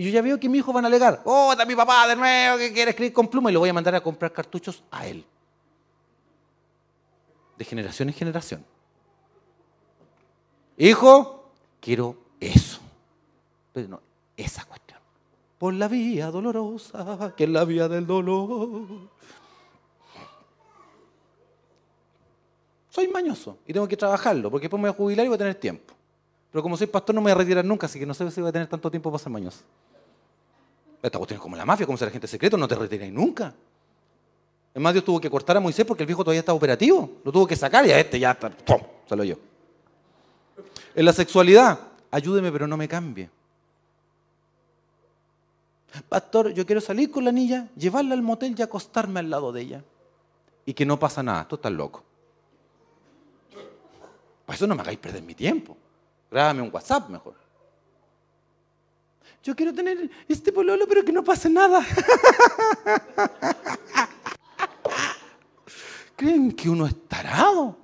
Y 0.00 0.04
yo 0.04 0.08
ya 0.12 0.22
veo 0.22 0.40
que 0.40 0.48
mi 0.48 0.56
hijo 0.56 0.72
van 0.72 0.86
a 0.86 0.88
alegar. 0.88 1.20
Oh, 1.26 1.52
está 1.52 1.66
mi 1.66 1.76
papá 1.76 2.08
de 2.08 2.16
nuevo 2.16 2.56
que 2.56 2.72
quiere 2.72 2.92
escribir 2.92 3.12
con 3.12 3.28
pluma. 3.28 3.50
Y 3.50 3.52
lo 3.52 3.60
voy 3.60 3.68
a 3.68 3.74
mandar 3.74 3.94
a 3.94 4.00
comprar 4.00 4.32
cartuchos 4.32 4.82
a 4.90 5.06
él. 5.06 5.26
De 7.58 7.66
generación 7.66 8.08
en 8.08 8.14
generación. 8.14 8.64
Hijo, 10.78 11.50
quiero 11.80 12.16
eso. 12.40 12.80
Pero 13.74 13.88
no, 13.88 14.00
esa 14.38 14.64
cuestión. 14.64 14.98
Por 15.58 15.74
la 15.74 15.86
vía 15.86 16.30
dolorosa, 16.30 17.34
que 17.36 17.44
es 17.44 17.50
la 17.50 17.66
vía 17.66 17.86
del 17.86 18.06
dolor. 18.06 19.10
Soy 22.88 23.06
mañoso 23.08 23.58
y 23.66 23.74
tengo 23.74 23.86
que 23.86 23.98
trabajarlo, 23.98 24.50
porque 24.50 24.64
después 24.64 24.80
me 24.80 24.88
voy 24.88 24.94
a 24.94 24.96
jubilar 24.96 25.26
y 25.26 25.28
voy 25.28 25.34
a 25.34 25.38
tener 25.40 25.56
tiempo. 25.56 25.92
Pero 26.50 26.62
como 26.62 26.78
soy 26.78 26.86
pastor 26.86 27.14
no 27.14 27.20
me 27.20 27.24
voy 27.24 27.32
a 27.32 27.34
retirar 27.44 27.66
nunca, 27.66 27.84
así 27.84 27.98
que 27.98 28.06
no 28.06 28.14
sé 28.14 28.30
si 28.30 28.40
voy 28.40 28.48
a 28.48 28.52
tener 28.52 28.66
tanto 28.66 28.90
tiempo 28.90 29.10
para 29.10 29.22
ser 29.22 29.30
mañoso. 29.30 29.62
Esta 31.02 31.18
cuestión 31.18 31.38
es 31.38 31.42
como 31.42 31.56
la 31.56 31.64
mafia, 31.64 31.86
como 31.86 31.96
ser 31.96 32.08
agente 32.08 32.26
secreto, 32.26 32.56
no 32.56 32.68
te 32.68 32.74
retiráis 32.74 33.12
nunca. 33.12 33.54
Es 34.74 34.80
más, 34.80 34.92
Dios 34.92 35.04
tuvo 35.04 35.20
que 35.20 35.30
cortar 35.30 35.56
a 35.56 35.60
Moisés 35.60 35.84
porque 35.84 36.02
el 36.02 36.06
viejo 36.06 36.22
todavía 36.22 36.40
estaba 36.40 36.56
operativo. 36.56 37.20
Lo 37.24 37.32
tuvo 37.32 37.46
que 37.46 37.56
sacar 37.56 37.86
y 37.86 37.90
a 37.90 37.98
este 37.98 38.18
ya 38.18 38.32
está, 38.32 38.50
¡pum! 38.50 38.80
lo 39.08 39.24
yo. 39.24 39.36
En 40.94 41.04
la 41.04 41.12
sexualidad, 41.12 41.78
ayúdeme 42.10 42.52
pero 42.52 42.66
no 42.66 42.76
me 42.76 42.86
cambie. 42.86 43.28
Pastor, 46.08 46.52
yo 46.52 46.64
quiero 46.64 46.80
salir 46.80 47.10
con 47.10 47.24
la 47.24 47.32
niña, 47.32 47.68
llevarla 47.76 48.14
al 48.14 48.22
motel 48.22 48.54
y 48.56 48.62
acostarme 48.62 49.20
al 49.20 49.30
lado 49.30 49.50
de 49.50 49.60
ella. 49.62 49.84
Y 50.64 50.74
que 50.74 50.86
no 50.86 50.98
pasa 50.98 51.22
nada, 51.22 51.48
tú 51.48 51.56
estás 51.56 51.72
loco. 51.72 52.04
Para 54.46 54.56
eso 54.56 54.66
no 54.66 54.74
me 54.74 54.82
hagáis 54.82 54.98
perder 54.98 55.22
mi 55.22 55.34
tiempo. 55.34 55.76
Grábame 56.30 56.62
un 56.62 56.70
WhatsApp 56.72 57.08
mejor. 57.08 57.34
Yo 59.42 59.56
quiero 59.56 59.72
tener 59.72 60.10
este 60.28 60.52
pololo, 60.52 60.86
pero 60.86 61.04
que 61.04 61.12
no 61.12 61.24
pase 61.24 61.48
nada. 61.48 61.84
¿Creen 66.16 66.52
que 66.52 66.68
uno 66.68 66.86
es 66.86 66.94
tarado? 67.08 67.78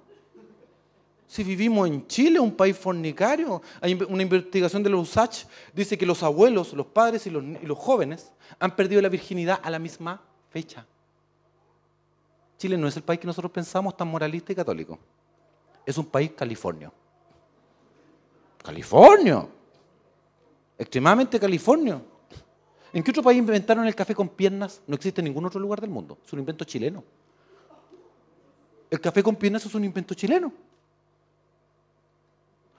Si 1.26 1.42
vivimos 1.42 1.88
en 1.88 2.06
Chile, 2.06 2.38
un 2.38 2.54
país 2.54 2.76
fornicario, 2.76 3.62
hay 3.80 3.94
una 3.94 4.22
investigación 4.22 4.82
de 4.82 4.90
los 4.90 5.08
USACH, 5.08 5.46
dice 5.75 5.96
que 5.98 6.06
los 6.06 6.22
abuelos, 6.22 6.72
los 6.72 6.86
padres 6.86 7.26
y 7.26 7.30
los, 7.30 7.42
y 7.42 7.66
los 7.66 7.78
jóvenes 7.78 8.32
han 8.58 8.76
perdido 8.76 9.02
la 9.02 9.08
virginidad 9.08 9.60
a 9.62 9.70
la 9.70 9.78
misma 9.78 10.22
fecha. 10.50 10.86
Chile 12.58 12.76
no 12.78 12.88
es 12.88 12.96
el 12.96 13.02
país 13.02 13.20
que 13.20 13.26
nosotros 13.26 13.52
pensamos 13.52 13.96
tan 13.96 14.08
moralista 14.08 14.52
y 14.52 14.54
católico 14.54 14.98
es 15.86 15.96
un 15.96 16.06
país 16.06 16.32
californio. 16.36 16.92
California. 18.62 19.46
Extremadamente 20.78 21.40
californio. 21.40 22.02
¿En 22.92 23.02
qué 23.02 23.11
otro 23.11 23.23
país 23.23 23.38
inventaron 23.38 23.87
el 23.87 23.95
café 23.95 24.14
con 24.14 24.28
piernas? 24.28 24.80
No 24.87 24.95
existe 24.95 25.21
en 25.21 25.26
ningún 25.26 25.45
otro 25.45 25.61
lugar 25.61 25.80
del 25.80 25.90
mundo. 25.90 26.18
Es 26.25 26.33
un 26.33 26.38
invento 26.38 26.64
chileno. 26.64 27.04
El 28.90 29.00
café 29.00 29.23
con 29.23 29.37
piernas 29.37 29.66
es 29.66 29.75
un 29.75 29.85
invento 29.85 30.14
chileno. 30.14 30.52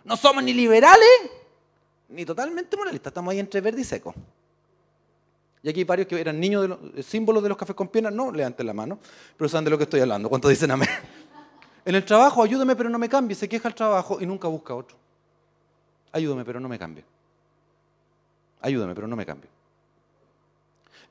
No 0.04 0.16
somos 0.16 0.44
ni 0.44 0.54
liberales 0.54 1.08
ni 2.10 2.26
totalmente 2.26 2.78
moralistas. 2.78 3.12
Estamos 3.12 3.32
ahí 3.32 3.40
entre 3.40 3.60
verde 3.62 3.82
y 3.82 3.84
seco. 3.84 4.14
Y 5.62 5.70
aquí 5.70 5.82
hay 5.82 5.84
varios 5.84 6.08
que 6.08 6.20
eran 6.20 6.40
niños 6.40 6.62
de 6.62 6.68
los 6.70 7.06
símbolos 7.06 7.44
de 7.44 7.50
los 7.50 7.58
cafés 7.58 7.76
con 7.76 7.90
piernas. 7.90 8.14
No 8.14 8.32
levanten 8.32 8.66
la 8.66 8.74
mano, 8.74 9.00
pero 9.36 9.50
saben 9.50 9.66
de 9.66 9.72
lo 9.72 9.78
que 9.78 9.84
estoy 9.84 10.00
hablando. 10.00 10.30
¿Cuántos 10.30 10.50
dicen 10.50 10.72
amén? 10.72 10.90
En 11.84 11.96
el 11.96 12.06
trabajo, 12.06 12.42
ayúdame 12.42 12.76
pero 12.76 12.90
no 12.90 12.98
me 12.98 13.10
cambie. 13.10 13.36
Se 13.36 13.50
queja 13.50 13.68
el 13.68 13.76
trabajo 13.76 14.18
y 14.22 14.26
nunca 14.26 14.48
busca 14.48 14.74
otro. 14.74 14.98
Ayúdame 16.12 16.46
pero 16.46 16.60
no 16.60 16.70
me 16.70 16.80
cambie. 16.80 17.04
Ayúdame 18.62 18.96
pero 18.96 19.08
no 19.08 19.16
me 19.16 19.26
cambie. 19.26 19.50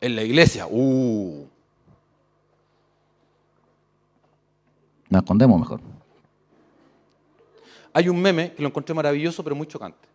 En 0.01 0.15
la 0.17 0.23
iglesia, 0.23 0.67
uh. 0.67 1.49
Nos 5.09 5.23
escondemos 5.23 5.61
mejor. 5.61 5.81
Hay 7.93 8.09
un 8.09 8.21
meme 8.21 8.53
que 8.53 8.63
lo 8.63 8.69
encontré 8.69 8.95
maravilloso 8.95 9.43
pero 9.43 9.57
muy 9.57 9.67
chocante. 9.67 10.07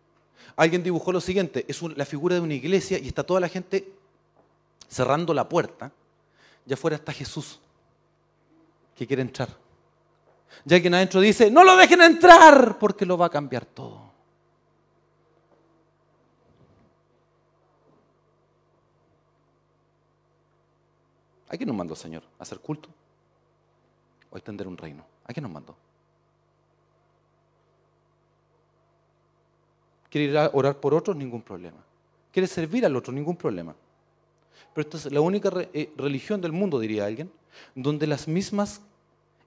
Alguien 0.54 0.82
dibujó 0.82 1.12
lo 1.12 1.20
siguiente, 1.20 1.64
es 1.66 1.80
la 1.82 2.04
figura 2.04 2.34
de 2.34 2.40
una 2.40 2.54
iglesia 2.54 2.98
y 2.98 3.08
está 3.08 3.24
toda 3.24 3.40
la 3.40 3.48
gente 3.48 3.90
cerrando 4.88 5.32
la 5.32 5.48
puerta. 5.48 5.90
Y 6.66 6.72
afuera 6.72 6.96
está 6.96 7.12
Jesús, 7.12 7.58
que 8.94 9.06
quiere 9.06 9.22
entrar. 9.22 9.48
Ya 10.64 10.80
quien 10.80 10.94
adentro 10.94 11.20
dice, 11.20 11.50
no 11.50 11.64
lo 11.64 11.76
dejen 11.76 12.02
entrar 12.02 12.78
porque 12.78 13.06
lo 13.06 13.18
va 13.18 13.26
a 13.26 13.30
cambiar 13.30 13.64
todo. 13.64 14.01
¿A 21.52 21.56
quién 21.56 21.68
nos 21.68 21.76
mandó, 21.76 21.94
Señor? 21.94 22.22
¿A 22.38 22.44
hacer 22.44 22.60
culto? 22.60 22.88
¿O 24.30 24.36
extender 24.38 24.66
un 24.66 24.78
reino? 24.78 25.04
¿A 25.26 25.34
quién 25.34 25.42
nos 25.42 25.52
mandó? 25.52 25.76
¿Quiere 30.08 30.30
ir 30.30 30.38
a 30.38 30.50
orar 30.54 30.80
por 30.80 30.94
otros? 30.94 31.14
Ningún 31.14 31.42
problema. 31.42 31.76
¿Quiere 32.32 32.46
servir 32.46 32.86
al 32.86 32.96
otro? 32.96 33.12
Ningún 33.12 33.36
problema. 33.36 33.74
Pero 34.72 34.88
esta 34.88 34.96
es 34.96 35.12
la 35.12 35.20
única 35.20 35.50
eh, 35.74 35.92
religión 35.98 36.40
del 36.40 36.52
mundo, 36.52 36.78
diría 36.78 37.04
alguien, 37.04 37.30
donde 37.74 38.06
las 38.06 38.26
mismas 38.26 38.80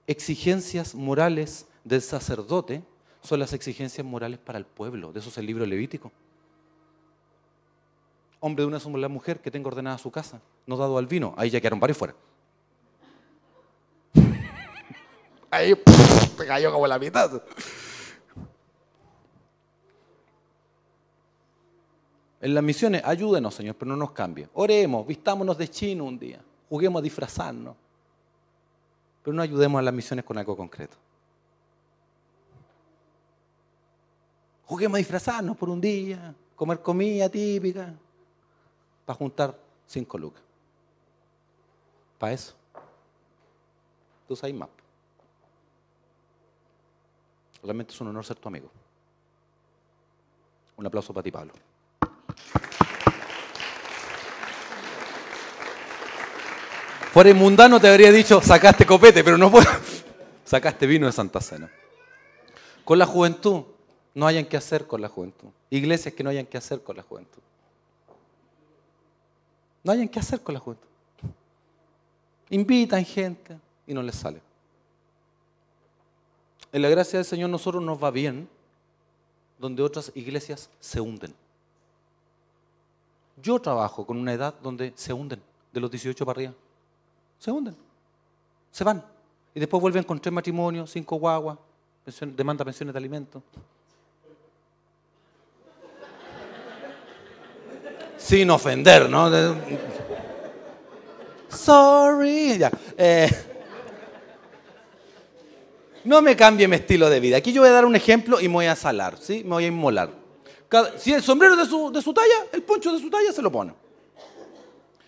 exigencias 0.06 0.94
morales 0.94 1.66
del 1.82 2.02
sacerdote 2.02 2.84
son 3.20 3.40
las 3.40 3.52
exigencias 3.52 4.06
morales 4.06 4.38
para 4.38 4.58
el 4.58 4.64
pueblo. 4.64 5.12
De 5.12 5.18
eso 5.18 5.30
es 5.30 5.38
el 5.38 5.46
libro 5.46 5.66
levítico. 5.66 6.12
Hombre 8.40 8.62
de 8.62 8.68
una 8.68 8.80
sola 8.80 9.08
mujer 9.08 9.40
que 9.40 9.50
tenga 9.50 9.68
ordenada 9.68 9.98
su 9.98 10.10
casa, 10.10 10.40
no 10.66 10.76
dado 10.76 10.98
al 10.98 11.06
vino. 11.06 11.34
Ahí 11.36 11.50
ya 11.50 11.60
quedaron 11.60 11.80
varios 11.80 11.98
fuera. 11.98 12.14
Ahí 15.50 15.74
te 16.36 16.46
cayó 16.46 16.72
como 16.72 16.86
la 16.86 16.98
mitad. 16.98 17.42
En 22.40 22.54
las 22.54 22.62
misiones, 22.62 23.02
ayúdenos, 23.04 23.54
Señor, 23.54 23.74
pero 23.76 23.90
no 23.90 23.96
nos 23.96 24.12
cambie. 24.12 24.48
Oremos, 24.54 25.06
vistámonos 25.06 25.56
de 25.58 25.68
chino 25.68 26.04
un 26.04 26.18
día. 26.18 26.40
Juguemos 26.68 27.00
a 27.00 27.02
disfrazarnos 27.02 27.76
pero 29.26 29.34
no 29.34 29.42
ayudemos 29.42 29.80
a 29.80 29.82
las 29.82 29.92
misiones 29.92 30.24
con 30.24 30.38
algo 30.38 30.56
concreto. 30.56 30.96
Juguemos 34.66 34.94
a 34.94 34.98
disfrazarnos 34.98 35.56
por 35.56 35.68
un 35.68 35.80
día, 35.80 36.32
comer 36.54 36.80
comida 36.80 37.28
típica, 37.28 37.92
para 39.06 39.16
juntar 39.16 39.56
cinco 39.86 40.18
lucas. 40.18 40.42
Para 42.18 42.32
eso. 42.32 42.54
Tú 44.28 44.34
sabes 44.34 44.54
más. 44.54 44.68
Realmente 47.62 47.92
es 47.92 48.00
un 48.00 48.08
honor 48.08 48.24
ser 48.24 48.36
tu 48.36 48.48
amigo. 48.48 48.70
Un 50.76 50.86
aplauso 50.86 51.14
para 51.14 51.22
ti, 51.22 51.30
Pablo. 51.30 51.52
Fuera 57.12 57.32
mundano 57.32 57.80
te 57.80 57.88
habría 57.88 58.12
dicho, 58.12 58.42
sacaste 58.42 58.84
copete, 58.84 59.24
pero 59.24 59.38
no 59.38 59.50
puedo. 59.50 59.66
Sacaste 60.44 60.86
vino 60.86 61.06
de 61.06 61.12
Santa 61.12 61.40
Cena. 61.40 61.70
Con 62.84 62.98
la 62.98 63.06
juventud, 63.06 63.64
no 64.14 64.26
hayan 64.26 64.44
que 64.44 64.56
hacer 64.56 64.86
con 64.86 65.00
la 65.00 65.08
juventud. 65.08 65.48
Iglesias 65.70 66.14
que 66.14 66.22
no 66.22 66.30
hayan 66.30 66.46
que 66.46 66.58
hacer 66.58 66.82
con 66.82 66.96
la 66.96 67.02
juventud. 67.02 67.42
No 69.86 69.92
hayan 69.92 70.08
que 70.08 70.18
hacer 70.18 70.40
con 70.40 70.52
la 70.52 70.58
juventud. 70.58 70.88
Invitan 72.50 73.04
gente 73.04 73.56
y 73.86 73.94
no 73.94 74.02
les 74.02 74.16
sale. 74.16 74.42
En 76.72 76.82
la 76.82 76.88
gracia 76.88 77.20
del 77.20 77.24
Señor 77.24 77.50
nosotros 77.50 77.80
nos 77.80 78.02
va 78.02 78.10
bien 78.10 78.48
donde 79.60 79.84
otras 79.84 80.10
iglesias 80.16 80.68
se 80.80 81.00
hunden. 81.00 81.32
Yo 83.40 83.60
trabajo 83.60 84.04
con 84.04 84.16
una 84.16 84.32
edad 84.32 84.54
donde 84.60 84.92
se 84.96 85.12
hunden, 85.12 85.40
de 85.72 85.80
los 85.80 85.88
18 85.88 86.26
para 86.26 86.36
arriba. 86.36 86.54
Se 87.38 87.52
hunden. 87.52 87.76
Se 88.72 88.82
van. 88.82 89.04
Y 89.54 89.60
después 89.60 89.80
vuelven 89.80 90.02
con 90.02 90.18
tres 90.18 90.32
matrimonios, 90.32 90.90
cinco 90.90 91.14
guaguas, 91.14 91.58
demanda 92.34 92.64
pensiones 92.64 92.92
de 92.92 92.98
alimentos. 92.98 93.40
Sin 98.26 98.50
ofender, 98.50 99.08
¿no? 99.08 99.30
Sorry. 101.48 102.58
Ya. 102.58 102.72
Eh. 102.98 103.30
No 106.02 106.20
me 106.20 106.34
cambie 106.34 106.66
mi 106.66 106.74
estilo 106.74 107.08
de 107.08 107.20
vida. 107.20 107.36
Aquí 107.36 107.52
yo 107.52 107.62
voy 107.62 107.70
a 107.70 107.74
dar 107.74 107.84
un 107.84 107.94
ejemplo 107.94 108.40
y 108.40 108.48
me 108.48 108.54
voy 108.54 108.66
a 108.66 108.74
salar, 108.74 109.16
¿sí? 109.20 109.44
Me 109.44 109.50
voy 109.50 109.64
a 109.66 109.68
inmolar. 109.68 110.10
si 110.98 111.12
el 111.12 111.22
sombrero 111.22 111.54
de 111.54 111.66
su, 111.66 111.92
de 111.92 112.02
su 112.02 112.12
talla, 112.12 112.46
el 112.52 112.64
poncho 112.64 112.92
de 112.92 112.98
su 112.98 113.08
talla 113.08 113.30
se 113.32 113.42
lo 113.42 113.52
pone. 113.52 113.72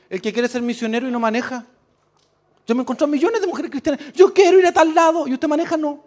El 0.09 0.23
que 0.23 0.33
quiere 0.33 0.47
ser 0.47 0.63
misionero 0.63 1.09
y 1.09 1.11
no 1.11 1.19
maneja. 1.19 1.67
Yo 2.69 2.75
me 2.77 2.83
encontré 2.83 3.05
a 3.05 3.09
millones 3.09 3.41
de 3.41 3.49
mujeres 3.49 3.73
cristianas. 3.73 4.01
Yo 4.15 4.33
quiero 4.33 4.61
ir 4.61 4.67
a 4.67 4.73
tal 4.73 4.95
lado 4.95 5.27
y 5.27 5.35
usted 5.35 5.49
maneja, 5.49 5.77
no. 5.77 6.05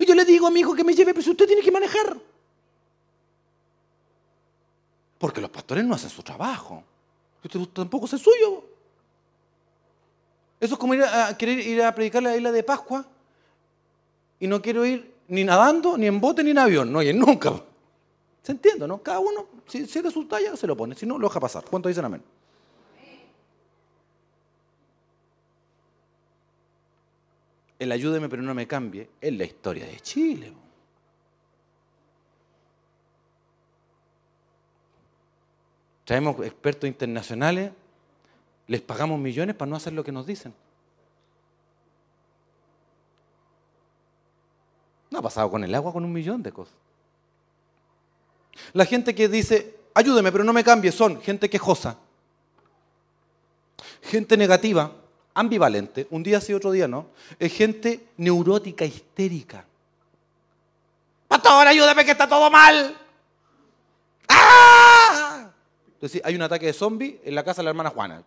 Y 0.00 0.04
yo 0.04 0.16
le 0.16 0.24
digo 0.24 0.48
a 0.48 0.50
mi 0.50 0.60
hijo 0.60 0.74
que 0.74 0.82
me 0.82 0.94
lleve, 0.94 1.14
pero 1.14 1.22
si 1.22 1.30
usted 1.30 1.46
tiene 1.46 1.62
que 1.62 1.70
manejar. 1.70 2.16
Porque 5.24 5.40
los 5.40 5.48
pastores 5.48 5.82
no 5.86 5.94
hacen 5.94 6.10
su 6.10 6.22
trabajo. 6.22 6.84
Usted 7.42 7.58
tampoco 7.72 8.04
hace 8.04 8.18
suyo. 8.18 8.62
Eso 10.60 10.74
es 10.74 10.78
como 10.78 10.92
ir 10.92 11.02
a, 11.02 11.34
querer 11.34 11.60
ir 11.60 11.82
a 11.82 11.94
predicar 11.94 12.22
la 12.22 12.36
isla 12.36 12.52
de 12.52 12.62
Pascua 12.62 13.06
y 14.38 14.46
no 14.46 14.60
quiero 14.60 14.84
ir 14.84 15.14
ni 15.28 15.42
nadando, 15.42 15.96
ni 15.96 16.08
en 16.08 16.20
bote, 16.20 16.44
ni 16.44 16.50
en 16.50 16.58
avión. 16.58 16.92
No, 16.92 17.02
y 17.02 17.10
nunca. 17.14 17.54
¿Se 18.42 18.52
entiende, 18.52 18.86
no? 18.86 18.98
Cada 18.98 19.18
uno, 19.20 19.46
si, 19.66 19.78
es 19.78 19.94
de 19.94 20.10
su 20.10 20.26
talla, 20.26 20.54
se 20.58 20.66
lo 20.66 20.76
pone. 20.76 20.94
Si 20.94 21.06
no, 21.06 21.16
lo 21.16 21.28
deja 21.28 21.40
pasar. 21.40 21.64
¿Cuánto 21.70 21.88
dicen 21.88 22.04
amén? 22.04 22.22
El 27.78 27.90
ayúdeme 27.90 28.28
pero 28.28 28.42
no 28.42 28.54
me 28.54 28.66
cambie 28.66 29.08
es 29.22 29.32
la 29.32 29.44
historia 29.44 29.86
de 29.86 29.98
Chile. 30.00 30.52
Traemos 36.04 36.44
expertos 36.44 36.86
internacionales, 36.86 37.72
les 38.66 38.80
pagamos 38.80 39.18
millones 39.18 39.56
para 39.56 39.70
no 39.70 39.76
hacer 39.76 39.92
lo 39.92 40.04
que 40.04 40.12
nos 40.12 40.26
dicen. 40.26 40.54
No 45.10 45.18
ha 45.18 45.22
pasado 45.22 45.50
con 45.50 45.64
el 45.64 45.74
agua 45.74 45.92
con 45.92 46.04
un 46.04 46.12
millón 46.12 46.42
de 46.42 46.52
cosas. 46.52 46.74
La 48.72 48.84
gente 48.84 49.14
que 49.14 49.28
dice, 49.28 49.76
ayúdeme, 49.94 50.30
pero 50.30 50.44
no 50.44 50.52
me 50.52 50.64
cambie, 50.64 50.92
son 50.92 51.20
gente 51.20 51.48
quejosa, 51.48 51.96
gente 54.02 54.36
negativa, 54.36 54.92
ambivalente, 55.34 56.06
un 56.10 56.22
día 56.22 56.40
sí, 56.40 56.52
otro 56.52 56.70
día 56.70 56.86
no, 56.86 57.06
es 57.38 57.52
gente 57.52 58.08
neurótica, 58.16 58.84
histérica. 58.84 59.64
Pastor, 61.28 61.66
ayúdame 61.66 62.04
que 62.04 62.12
está 62.12 62.28
todo 62.28 62.50
mal. 62.50 62.96
¡Ah! 64.28 65.33
Entonces, 66.04 66.20
hay 66.22 66.34
un 66.34 66.42
ataque 66.42 66.66
de 66.66 66.74
zombie 66.74 67.18
en 67.24 67.34
la 67.34 67.42
casa 67.42 67.62
de 67.62 67.64
la 67.64 67.70
hermana 67.70 67.88
Juana. 67.88 68.22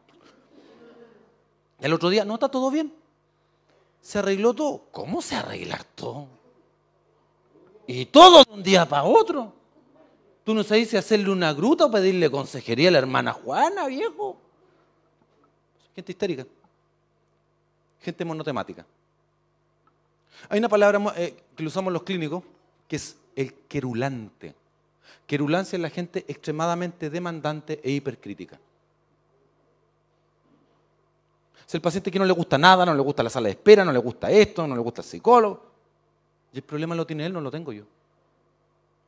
El 1.80 1.94
otro 1.94 2.10
día, 2.10 2.26
no 2.26 2.34
está 2.34 2.50
todo 2.50 2.72
bien. 2.72 2.92
Se 4.02 4.18
arregló 4.18 4.56
todo. 4.56 4.86
¿Cómo 4.92 5.22
se 5.22 5.36
arreglar 5.36 5.84
todo? 5.84 6.28
Y 7.86 8.08
todo 8.08 8.44
de 8.44 8.52
un 8.52 8.64
día 8.64 8.90
para 8.90 9.04
otro. 9.04 9.54
Tú 10.44 10.56
no 10.56 10.64
sabes 10.64 10.90
si 10.90 10.98
hacerle 10.98 11.30
una 11.30 11.54
gruta 11.54 11.86
o 11.86 11.92
pedirle 11.92 12.32
consejería 12.32 12.90
a 12.90 12.94
la 12.94 12.98
hermana 12.98 13.32
Juana, 13.32 13.86
viejo. 13.86 14.38
Gente 15.94 16.14
histérica. 16.14 16.48
Gente 18.02 18.26
monotemática. 18.26 18.88
Hay 20.50 20.58
una 20.58 20.68
palabra 20.68 21.14
eh, 21.16 21.44
que 21.56 21.64
usamos 21.64 21.94
los 21.94 22.02
clínicos 22.02 22.42
que 22.88 22.96
es 22.96 23.18
el 23.36 23.54
querulante. 23.68 24.56
Querulancia 25.26 25.76
es 25.76 25.82
la 25.82 25.90
gente 25.90 26.26
extremadamente 26.28 27.10
demandante 27.10 27.80
e 27.84 27.92
hipercrítica. 27.92 28.60
Es 31.68 31.76
el 31.76 31.82
paciente 31.82 32.10
que 32.10 32.18
no 32.18 32.26
le 32.26 32.32
gusta 32.32 32.58
nada, 32.58 32.86
no 32.86 32.94
le 32.94 33.02
gusta 33.02 33.22
la 33.24 33.30
sala 33.30 33.48
de 33.48 33.52
espera, 33.52 33.84
no 33.84 33.92
le 33.92 34.00
gusta 34.00 34.32
esto, 34.32 34.66
no 34.66 34.74
le 34.74 34.82
gusta 34.82 35.02
el 35.02 35.08
psicólogo. 35.08 35.66
Y 36.54 36.58
el 36.58 36.64
problema 36.64 36.96
lo 36.96 37.06
tiene 37.06 37.26
él, 37.26 37.34
no 37.34 37.42
lo 37.42 37.52
tengo 37.52 37.74
yo. 37.74 37.84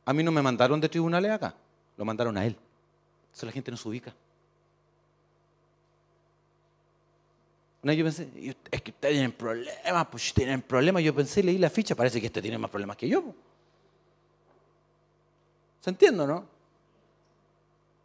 A 0.04 0.12
mí 0.12 0.22
no 0.22 0.30
me 0.30 0.42
mandaron 0.42 0.78
de 0.78 0.88
tribunales 0.88 1.30
acá, 1.30 1.54
lo 1.96 2.04
mandaron 2.04 2.36
a 2.36 2.44
él. 2.44 2.56
Eso 3.34 3.46
la 3.46 3.52
gente 3.52 3.70
no 3.70 3.78
se 3.78 3.88
ubica. 3.88 4.14
Una 7.82 7.94
yo 7.94 8.04
pensé, 8.04 8.28
es 8.70 8.82
que 8.82 8.90
ustedes 8.90 9.14
tienen 9.14 9.32
problemas, 9.32 10.06
pues 10.10 10.34
tienen 10.34 10.60
problemas. 10.60 11.02
Yo 11.02 11.14
pensé, 11.14 11.42
leí 11.42 11.56
la 11.56 11.70
ficha, 11.70 11.94
parece 11.94 12.20
que 12.20 12.26
este 12.26 12.42
tiene 12.42 12.58
más 12.58 12.70
problemas 12.70 12.96
que 12.96 13.08
yo. 13.08 13.34
¿Se 15.80 15.90
entiende, 15.90 16.26
no? 16.26 16.44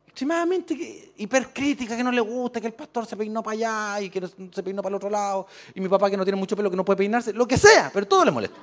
Extremadamente 0.07 1.11
hipercrítica, 1.17 1.97
que 1.97 2.03
no 2.03 2.11
le 2.11 2.21
gusta, 2.21 2.61
que 2.61 2.67
el 2.67 2.73
pastor 2.73 3.05
se 3.05 3.17
peinó 3.17 3.43
para 3.43 3.53
allá 3.53 4.01
y 4.01 4.09
que 4.09 4.25
se 4.25 4.63
peinó 4.63 4.81
para 4.81 4.91
el 4.91 4.95
otro 4.95 5.09
lado, 5.09 5.47
y 5.73 5.81
mi 5.81 5.89
papá 5.89 6.09
que 6.09 6.15
no 6.15 6.23
tiene 6.23 6.39
mucho 6.39 6.55
pelo, 6.55 6.71
que 6.71 6.77
no 6.77 6.85
puede 6.85 6.97
peinarse, 6.97 7.33
lo 7.33 7.45
que 7.45 7.57
sea, 7.57 7.91
pero 7.93 8.07
todo 8.07 8.23
le 8.23 8.31
molesta. 8.31 8.57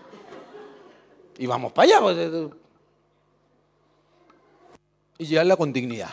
Y 1.39 1.47
vamos 1.47 1.73
para 1.73 1.85
allá. 1.85 2.01
Pues, 2.01 2.17
eh, 2.17 2.31
eh. 2.33 2.51
y 5.19 5.27
llegarla 5.27 5.57
con 5.57 5.73
dignidad. 5.73 6.11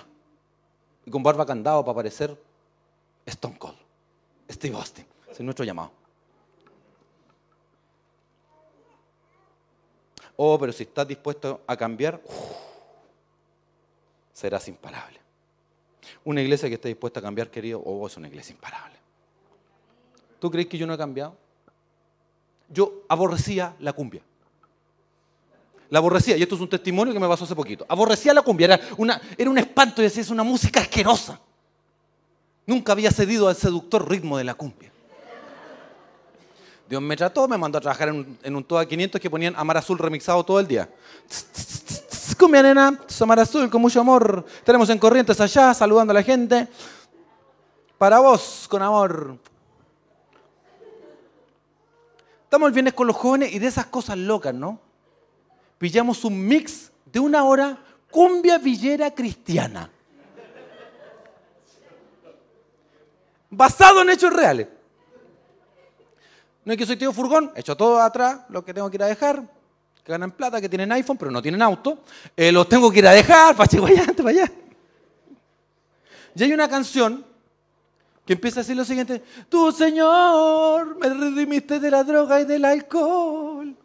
Y 1.05 1.11
con 1.11 1.23
barba 1.23 1.45
candado 1.45 1.83
para 1.83 1.95
parecer 1.95 2.37
Stone 3.25 3.57
Cold. 3.57 3.77
Steve 4.49 4.75
Austin. 4.75 5.05
es 5.29 5.39
nuestro 5.41 5.63
llamado. 5.63 5.91
Oh, 10.35 10.57
pero 10.57 10.71
si 10.71 10.83
estás 10.83 11.07
dispuesto 11.07 11.61
a 11.67 11.75
cambiar, 11.75 12.21
serás 14.39 14.67
imparable. 14.69 15.19
Una 16.23 16.41
iglesia 16.41 16.69
que 16.69 16.75
esté 16.75 16.87
dispuesta 16.87 17.19
a 17.19 17.23
cambiar, 17.23 17.51
querido, 17.51 17.81
oh, 17.83 18.07
es 18.07 18.15
una 18.15 18.27
iglesia 18.27 18.53
imparable. 18.53 18.95
¿Tú 20.39 20.49
crees 20.49 20.67
que 20.67 20.77
yo 20.77 20.87
no 20.87 20.93
he 20.93 20.97
cambiado? 20.97 21.35
Yo 22.69 23.03
aborrecía 23.09 23.75
la 23.79 23.91
cumbia. 23.91 24.21
La 25.89 25.99
aborrecía, 25.99 26.37
y 26.37 26.41
esto 26.41 26.55
es 26.55 26.61
un 26.61 26.69
testimonio 26.69 27.13
que 27.13 27.19
me 27.19 27.27
pasó 27.27 27.43
hace 27.43 27.55
poquito. 27.55 27.85
Aborrecía 27.89 28.33
la 28.33 28.41
cumbia, 28.41 28.79
era, 29.37 29.49
un 29.49 29.57
espanto 29.57 30.01
y 30.01 30.05
decía, 30.05 30.21
es 30.21 30.29
una 30.29 30.43
música 30.43 30.79
asquerosa. 30.79 31.39
Nunca 32.65 32.93
había 32.93 33.11
cedido 33.11 33.49
al 33.49 33.55
seductor 33.55 34.09
ritmo 34.09 34.37
de 34.37 34.45
la 34.45 34.53
cumbia. 34.53 34.91
Dios 36.87 37.01
me 37.01 37.17
trató, 37.17 37.47
me 37.47 37.57
mandó 37.57 37.77
a 37.77 37.81
trabajar 37.81 38.09
en 38.09 38.15
un, 38.15 38.39
en 38.41 38.55
un 38.55 38.63
Toda 38.63 38.85
500 38.87 39.19
que 39.19 39.29
ponían 39.29 39.53
Amar 39.57 39.77
Azul 39.77 39.97
remixado 39.97 40.43
todo 40.45 40.59
el 40.59 40.67
día. 40.67 40.89
Cumbia 42.39 42.63
nena, 42.63 42.97
Amar 43.19 43.39
Azul 43.41 43.69
con 43.69 43.81
mucho 43.81 43.99
amor. 43.99 44.45
Tenemos 44.63 44.89
en 44.89 44.97
Corrientes 44.97 45.39
allá, 45.41 45.73
saludando 45.73 46.11
a 46.11 46.13
la 46.15 46.23
gente. 46.23 46.69
Para 47.97 48.19
vos, 48.19 48.65
con 48.69 48.81
amor. 48.81 49.37
Estamos 52.45 52.67
el 52.67 52.73
viernes 52.73 52.93
con 52.93 53.07
los 53.07 53.15
jóvenes 53.15 53.53
y 53.53 53.59
de 53.59 53.67
esas 53.67 53.87
cosas 53.87 54.17
locas, 54.17 54.53
¿no? 54.53 54.79
pillamos 55.79 56.23
un 56.25 56.45
mix 56.45 56.91
de 57.05 57.19
una 57.19 57.43
hora 57.43 57.77
cumbia 58.11 58.57
villera 58.59 59.09
cristiana. 59.15 59.89
Basado 63.49 64.01
en 64.03 64.11
hechos 64.11 64.31
reales. 64.31 64.67
No 66.63 66.73
es 66.73 66.77
que 66.77 66.85
soy 66.85 66.97
tío 66.97 67.11
furgón, 67.11 67.51
hecho 67.55 67.75
todo 67.75 67.99
atrás, 67.99 68.41
lo 68.49 68.63
que 68.63 68.73
tengo 68.73 68.89
que 68.89 68.97
ir 68.97 69.03
a 69.03 69.07
dejar, 69.07 69.41
que 70.09 70.13
ganan 70.13 70.31
plata, 70.31 70.59
que 70.59 70.67
tienen 70.67 70.91
iPhone, 70.91 71.17
pero 71.17 71.29
no 71.29 71.39
tienen 71.39 71.61
auto, 71.61 71.99
eh, 72.35 72.51
los 72.51 72.67
tengo 72.67 72.91
que 72.91 72.97
ir 72.97 73.05
a 73.05 73.11
dejar 73.11 73.55
para 73.55 73.69
allá, 73.71 74.07
para 74.17 74.29
allá. 74.29 74.51
Y 76.33 76.43
hay 76.43 76.51
una 76.51 76.67
canción 76.67 77.23
que 78.25 78.33
empieza 78.33 78.59
a 78.59 78.63
decir 78.63 78.75
lo 78.75 78.83
siguiente, 78.85 79.21
tú 79.49 79.71
Señor 79.71 80.97
me 80.97 81.09
redimiste 81.09 81.79
de 81.79 81.91
la 81.91 82.03
droga 82.03 82.41
y 82.41 82.45
del 82.45 82.65
alcohol. 82.65 83.75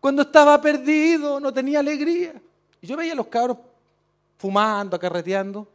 Cuando 0.00 0.22
estaba 0.22 0.60
perdido, 0.60 1.38
no 1.38 1.52
tenía 1.52 1.78
alegría. 1.78 2.34
Y 2.80 2.88
yo 2.88 2.96
veía 2.96 3.12
a 3.12 3.16
los 3.16 3.28
cabros 3.28 3.58
fumando, 4.38 4.96
acarreteando. 4.96 5.68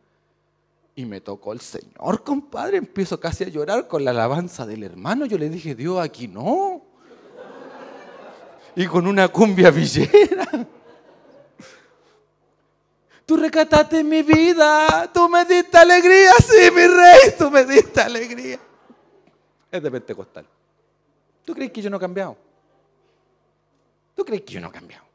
Y 0.94 1.06
me 1.06 1.22
tocó 1.22 1.54
el 1.54 1.62
Señor, 1.62 2.22
compadre. 2.24 2.78
Empiezo 2.78 3.17
casi 3.17 3.46
a 3.46 3.48
llorar 3.48 3.88
con 3.88 4.04
la 4.04 4.12
alabanza 4.12 4.65
del 4.65 4.84
hermano. 4.84 5.26
Yo 5.26 5.38
le 5.38 5.50
dije, 5.50 5.74
Dios, 5.74 6.00
aquí 6.00 6.28
no. 6.28 6.90
Y 8.75 8.86
con 8.88 9.07
una 9.07 9.27
cumbia 9.27 9.69
villera. 9.71 10.67
Tú 13.25 13.38
recataste 13.38 14.03
mi 14.03 14.23
vida, 14.23 15.10
tú 15.13 15.29
me 15.29 15.45
diste 15.45 15.77
alegría, 15.77 16.34
sí, 16.39 16.69
mi 16.71 16.86
rey, 16.86 17.34
tú 17.38 17.49
me 17.49 17.63
diste 17.63 18.01
alegría. 18.01 18.60
Es 19.71 19.81
de 19.81 19.89
Pentecostal. 19.89 20.45
¿Tú 21.45 21.53
crees 21.53 21.71
que 21.71 21.81
yo 21.81 21.89
no 21.89 21.95
he 21.95 21.99
cambiado? 21.99 22.36
¿Tú 24.15 24.25
crees 24.25 24.41
que 24.41 24.53
yo 24.53 24.60
no 24.60 24.67
he 24.67 24.71
cambiado? 24.71 25.05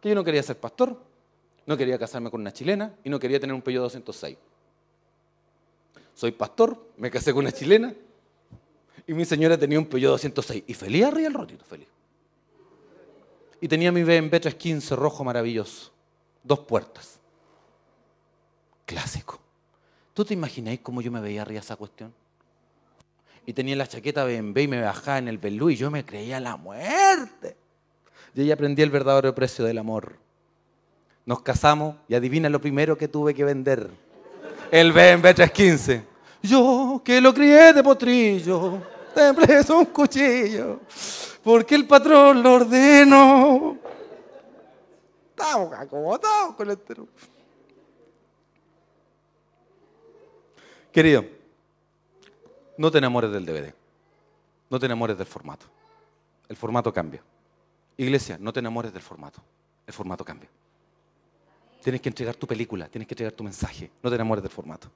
Que 0.00 0.10
yo 0.10 0.14
no 0.14 0.22
quería 0.22 0.42
ser 0.42 0.58
pastor, 0.58 0.96
no 1.66 1.76
quería 1.76 1.98
casarme 1.98 2.30
con 2.30 2.40
una 2.40 2.52
chilena 2.52 2.94
y 3.02 3.10
no 3.10 3.18
quería 3.18 3.40
tener 3.40 3.52
un 3.52 3.62
pello 3.62 3.82
206. 3.82 4.36
Soy 6.14 6.32
pastor, 6.32 6.90
me 6.96 7.10
casé 7.10 7.32
con 7.32 7.40
una 7.40 7.52
chilena 7.52 7.92
y 9.06 9.12
mi 9.12 9.24
señora 9.24 9.58
tenía 9.58 9.78
un 9.78 9.86
pello 9.86 10.10
206. 10.10 10.64
Y 10.66 10.74
feliz 10.74 11.04
arriba 11.04 11.26
el 11.26 11.34
rotito, 11.34 11.64
feliz. 11.64 11.88
Y 13.60 13.68
tenía 13.68 13.90
mi 13.92 14.02
BMW 14.02 14.38
315 14.38 14.96
rojo 14.96 15.24
maravilloso. 15.24 15.90
Dos 16.42 16.60
puertas. 16.60 17.18
Clásico. 18.86 19.40
¿Tú 20.14 20.24
te 20.24 20.34
imagináis 20.34 20.80
cómo 20.80 21.00
yo 21.00 21.10
me 21.10 21.20
veía 21.20 21.42
arriba 21.42 21.60
esa 21.60 21.76
cuestión? 21.76 22.12
Y 23.46 23.52
tenía 23.52 23.76
la 23.76 23.86
chaqueta 23.86 24.24
BMW 24.24 24.60
y 24.60 24.68
me 24.68 24.82
bajaba 24.82 25.18
en 25.18 25.28
el 25.28 25.38
Belú 25.38 25.70
y 25.70 25.76
yo 25.76 25.90
me 25.90 26.04
creía 26.04 26.38
la 26.40 26.56
muerte. 26.56 27.56
Y 28.34 28.42
ahí 28.42 28.52
aprendí 28.52 28.82
el 28.82 28.90
verdadero 28.90 29.34
precio 29.34 29.64
del 29.64 29.78
amor. 29.78 30.16
Nos 31.24 31.40
casamos 31.42 31.96
y 32.08 32.14
adivina 32.14 32.48
lo 32.48 32.60
primero 32.60 32.96
que 32.96 33.08
tuve 33.08 33.34
que 33.34 33.44
vender. 33.44 33.90
El 34.70 34.92
BMW 34.92 35.32
315. 35.34 36.02
Yo 36.42 37.02
que 37.04 37.20
lo 37.20 37.34
crié 37.34 37.72
de 37.72 37.82
potrillo, 37.82 38.80
te 39.14 39.34
preso 39.34 39.78
un 39.78 39.86
cuchillo, 39.86 40.80
porque 41.42 41.74
el 41.74 41.86
patrón 41.86 42.42
lo 42.42 42.54
ordenó. 42.54 43.78
Estamos 45.30 45.72
acomodados 45.72 46.54
con 46.54 46.70
el 46.70 46.78
terror. 46.78 47.08
Querido, 50.92 51.24
no 52.76 52.90
te 52.90 52.98
enamores 52.98 53.30
del 53.30 53.46
DVD. 53.46 53.72
No 54.70 54.78
te 54.78 54.86
enamores 54.86 55.16
del 55.16 55.26
formato. 55.26 55.66
El 56.48 56.56
formato 56.56 56.92
cambia. 56.92 57.22
Iglesia, 57.96 58.36
no 58.40 58.52
te 58.52 58.60
enamores 58.60 58.92
del 58.92 59.02
formato. 59.02 59.40
El 59.86 59.94
formato 59.94 60.24
cambia. 60.24 60.48
Tienes 61.82 62.00
que 62.00 62.08
entregar 62.08 62.34
tu 62.36 62.46
película, 62.46 62.88
tienes 62.88 63.06
que 63.06 63.14
entregar 63.14 63.32
tu 63.32 63.44
mensaje. 63.44 63.90
No 64.02 64.10
te 64.10 64.16
enamores 64.16 64.42
del 64.42 64.52
formato. 64.52 64.90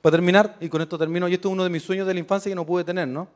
Para 0.00 0.12
terminar, 0.12 0.56
y 0.60 0.68
con 0.68 0.82
esto 0.82 0.98
termino, 0.98 1.28
y 1.28 1.34
esto 1.34 1.48
es 1.48 1.52
uno 1.52 1.64
de 1.64 1.70
mis 1.70 1.82
sueños 1.82 2.06
de 2.06 2.14
la 2.14 2.20
infancia 2.20 2.50
que 2.50 2.56
no 2.56 2.66
pude 2.66 2.84
tener, 2.84 3.08
¿no? 3.08 3.28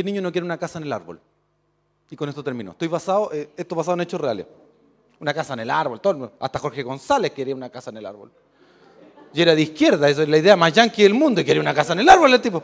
¿Qué 0.00 0.04
niño 0.04 0.22
no 0.22 0.32
quiere 0.32 0.46
una 0.46 0.56
casa 0.56 0.78
en 0.78 0.84
el 0.84 0.94
árbol? 0.94 1.20
Y 2.08 2.16
con 2.16 2.26
esto 2.26 2.42
termino. 2.42 2.70
Estoy 2.70 2.88
basado, 2.88 3.30
eh, 3.34 3.50
esto 3.54 3.74
basado 3.74 3.96
en 3.96 4.00
hechos 4.00 4.18
reales. 4.18 4.46
Una 5.18 5.34
casa 5.34 5.52
en 5.52 5.60
el 5.60 5.68
árbol, 5.68 6.00
hasta 6.40 6.58
Jorge 6.58 6.82
González 6.82 7.32
quería 7.32 7.54
una 7.54 7.68
casa 7.68 7.90
en 7.90 7.98
el 7.98 8.06
árbol. 8.06 8.32
Y 9.34 9.42
era 9.42 9.54
de 9.54 9.60
izquierda, 9.60 10.08
esa 10.08 10.22
es 10.22 10.28
la 10.30 10.38
idea 10.38 10.56
más 10.56 10.72
yankee 10.72 11.02
del 11.02 11.12
mundo, 11.12 11.42
y 11.42 11.44
quería 11.44 11.60
una 11.60 11.74
casa 11.74 11.92
en 11.92 11.98
el 11.98 12.08
árbol 12.08 12.32
el 12.32 12.40
tipo. 12.40 12.62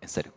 En 0.00 0.08
serio. 0.08 0.32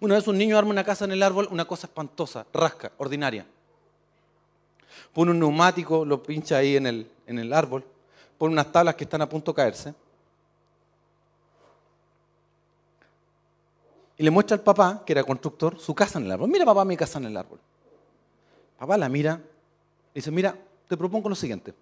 Una 0.00 0.16
vez 0.16 0.26
un 0.26 0.36
niño 0.36 0.58
arma 0.58 0.70
una 0.70 0.82
casa 0.82 1.04
en 1.04 1.12
el 1.12 1.22
árbol, 1.22 1.46
una 1.52 1.64
cosa 1.64 1.86
espantosa, 1.86 2.44
rasca, 2.52 2.90
ordinaria. 2.98 3.46
Pone 5.12 5.30
un 5.30 5.38
neumático, 5.38 6.04
lo 6.04 6.20
pincha 6.20 6.56
ahí 6.56 6.74
en 6.74 6.88
el, 6.88 7.08
en 7.24 7.38
el 7.38 7.52
árbol, 7.52 7.84
pone 8.36 8.52
unas 8.52 8.72
tablas 8.72 8.96
que 8.96 9.04
están 9.04 9.22
a 9.22 9.28
punto 9.28 9.52
de 9.52 9.54
caerse. 9.54 9.94
Y 14.18 14.24
le 14.24 14.32
muestra 14.32 14.56
al 14.56 14.64
papá, 14.64 15.04
que 15.06 15.12
era 15.12 15.22
constructor, 15.22 15.78
su 15.78 15.94
casa 15.94 16.18
en 16.18 16.26
el 16.26 16.32
árbol. 16.32 16.50
Mira 16.50 16.64
papá 16.64 16.84
mi 16.84 16.96
casa 16.96 17.20
en 17.20 17.26
el 17.26 17.36
árbol. 17.36 17.60
Papá 18.76 18.98
la 18.98 19.08
mira 19.08 19.40
y 20.12 20.18
dice, 20.18 20.32
mira, 20.32 20.58
te 20.88 20.96
propongo 20.96 21.28
lo 21.28 21.36
siguiente. 21.36 21.72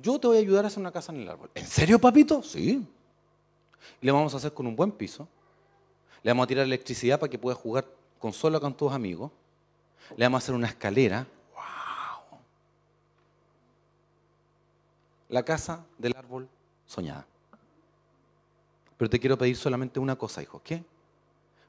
Yo 0.00 0.18
te 0.18 0.26
voy 0.26 0.38
a 0.38 0.40
ayudar 0.40 0.64
a 0.64 0.68
hacer 0.68 0.80
una 0.80 0.90
casa 0.90 1.12
en 1.12 1.20
el 1.20 1.28
árbol. 1.28 1.50
¿En 1.54 1.66
serio, 1.66 1.98
papito? 1.98 2.42
Sí. 2.42 2.86
Le 4.00 4.12
vamos 4.12 4.32
a 4.32 4.38
hacer 4.38 4.54
con 4.54 4.66
un 4.66 4.74
buen 4.74 4.92
piso. 4.92 5.28
Le 6.22 6.30
vamos 6.30 6.44
a 6.44 6.46
tirar 6.46 6.64
electricidad 6.64 7.20
para 7.20 7.30
que 7.30 7.38
pueda 7.38 7.54
jugar 7.54 7.86
consola 8.18 8.58
con 8.58 8.74
tus 8.74 8.92
amigos. 8.92 9.30
Le 10.16 10.24
vamos 10.24 10.42
a 10.42 10.44
hacer 10.44 10.54
una 10.54 10.68
escalera. 10.68 11.26
¡Wow! 11.54 12.38
La 15.28 15.42
casa 15.42 15.84
del 15.98 16.16
árbol 16.16 16.48
soñada. 16.86 17.26
Pero 18.96 19.10
te 19.10 19.18
quiero 19.18 19.36
pedir 19.36 19.56
solamente 19.56 20.00
una 20.00 20.16
cosa, 20.16 20.42
hijo. 20.42 20.62
¿Qué? 20.62 20.84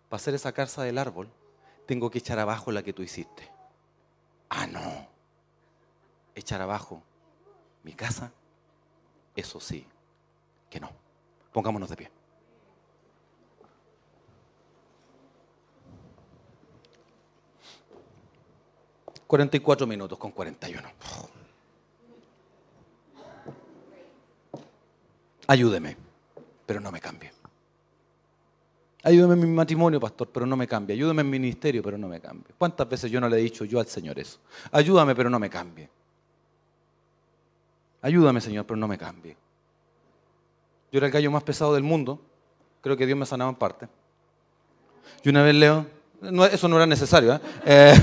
Para 0.10 0.22
hacer 0.22 0.34
esa 0.36 0.52
casa 0.52 0.84
del 0.84 0.98
árbol, 0.98 1.30
tengo 1.86 2.10
que 2.10 2.20
echar 2.20 2.40
abajo 2.40 2.72
la 2.72 2.84
que 2.84 2.94
tú 2.94 3.02
hiciste. 3.02 3.50
Ah, 4.50 4.68
no. 4.68 5.08
Echar 6.36 6.62
abajo 6.62 7.02
mi 7.84 7.94
casa, 7.94 8.32
eso 9.36 9.60
sí, 9.60 9.86
que 10.70 10.80
no. 10.80 10.90
Pongámonos 11.54 11.90
de 11.90 11.96
pie. 11.96 12.12
...44 19.28 19.88
minutos 19.88 20.20
con 20.20 20.32
41. 20.32 20.88
Ayúdeme, 25.48 25.98
pero 26.66 26.80
no 26.80 26.92
me 26.92 27.00
cambie. 27.00 27.32
Ayúdeme 29.04 29.34
en 29.36 29.40
mi 29.42 29.48
matrimonio, 29.48 30.00
pastor, 30.00 30.30
pero 30.34 30.46
no 30.46 30.58
me 30.58 30.68
cambie. 30.68 30.96
Ayúdame 30.96 31.22
en 31.22 31.30
mi 31.30 31.40
ministerio, 31.40 31.84
pero 31.84 31.98
no 31.98 32.08
me 32.08 32.20
cambie. 32.20 32.56
¿Cuántas 32.58 32.90
veces 32.90 33.12
yo 33.12 33.22
no 33.22 33.30
le 33.30 33.38
he 33.38 33.42
dicho 33.42 33.64
yo 33.64 33.80
al 33.80 33.86
Señor 33.86 34.18
eso? 34.18 34.40
Ayúdame, 34.72 35.14
pero 35.14 35.30
no 35.30 35.38
me 35.38 35.50
cambie. 35.50 35.88
Ayúdame, 38.02 38.42
Señor, 38.42 38.66
pero 38.66 38.78
no 38.78 38.88
me 38.88 38.98
cambie. 38.98 39.38
Yo 40.92 40.98
era 40.98 41.08
el 41.08 41.14
gallo 41.14 41.30
más 41.30 41.44
pesado 41.44 41.76
del 41.76 41.84
mundo. 41.84 42.20
Creo 42.82 42.98
que 42.98 43.06
Dios 43.06 43.18
me 43.18 43.26
sanaba 43.26 43.52
en 43.52 43.58
parte. 43.58 43.88
Y 45.24 45.30
una 45.30 45.44
vez 45.44 45.54
leo, 45.54 45.86
eso 46.52 46.68
no 46.68 46.78
era 46.78 46.88
necesario, 46.88 47.36
¿eh? 47.36 47.40
eh 47.66 47.94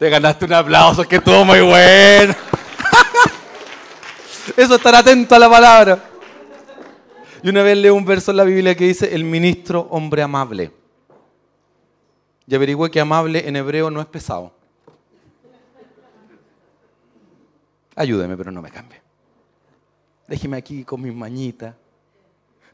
Te 0.00 0.08
ganaste 0.08 0.46
un 0.46 0.52
aplauso, 0.54 1.06
que 1.06 1.16
estuvo 1.16 1.44
muy 1.44 1.60
bueno. 1.60 2.34
Eso 4.56 4.76
estar 4.76 4.94
atento 4.94 5.34
a 5.34 5.38
la 5.38 5.50
palabra. 5.50 6.02
Y 7.42 7.50
una 7.50 7.62
vez 7.62 7.76
leo 7.76 7.94
un 7.94 8.06
verso 8.06 8.30
en 8.30 8.38
la 8.38 8.44
Biblia 8.44 8.74
que 8.74 8.86
dice, 8.86 9.14
el 9.14 9.24
ministro 9.24 9.88
hombre 9.90 10.22
amable. 10.22 10.72
Y 12.46 12.54
averigüé 12.54 12.90
que 12.90 12.98
amable 12.98 13.46
en 13.46 13.56
hebreo 13.56 13.90
no 13.90 14.00
es 14.00 14.06
pesado. 14.06 14.54
Ayúdeme, 17.94 18.38
pero 18.38 18.50
no 18.50 18.62
me 18.62 18.70
cambie. 18.70 19.02
Déjeme 20.26 20.56
aquí 20.56 20.82
con 20.82 21.02
mi 21.02 21.10
mañita, 21.10 21.76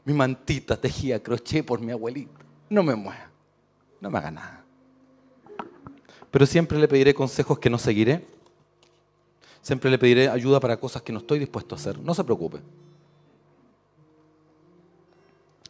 mi 0.05 0.13
mantita 0.13 0.79
tejía 0.79 1.21
crochet 1.21 1.65
por 1.65 1.81
mi 1.81 1.91
abuelita. 1.91 2.39
No 2.69 2.83
me 2.83 2.95
mueva, 2.95 3.29
no 3.99 4.09
me 4.09 4.17
haga 4.17 4.31
nada 4.31 4.66
pero 6.37 6.45
siempre 6.45 6.77
le 6.77 6.87
pediré 6.87 7.15
consejos 7.15 7.57
que 7.57 7.67
no 7.67 7.79
seguiré. 7.79 8.23
Siempre 9.63 9.89
le 9.89 9.97
pediré 9.97 10.29
ayuda 10.29 10.59
para 10.59 10.79
cosas 10.79 11.01
que 11.01 11.11
no 11.11 11.17
estoy 11.17 11.39
dispuesto 11.39 11.73
a 11.73 11.79
hacer. 11.79 11.97
No 11.97 12.13
se 12.13 12.23
preocupe. 12.23 12.59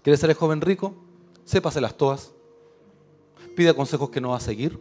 ¿Quiere 0.03 0.17
ser 0.17 0.29
el 0.29 0.35
joven 0.35 0.59
rico? 0.59 0.93
Sépaselas 1.45 1.95
todas. 1.95 2.33
Pida 3.55 3.73
consejos 3.73 4.09
que 4.09 4.19
no 4.19 4.31
va 4.31 4.35
a 4.35 4.41
seguir. 4.41 4.77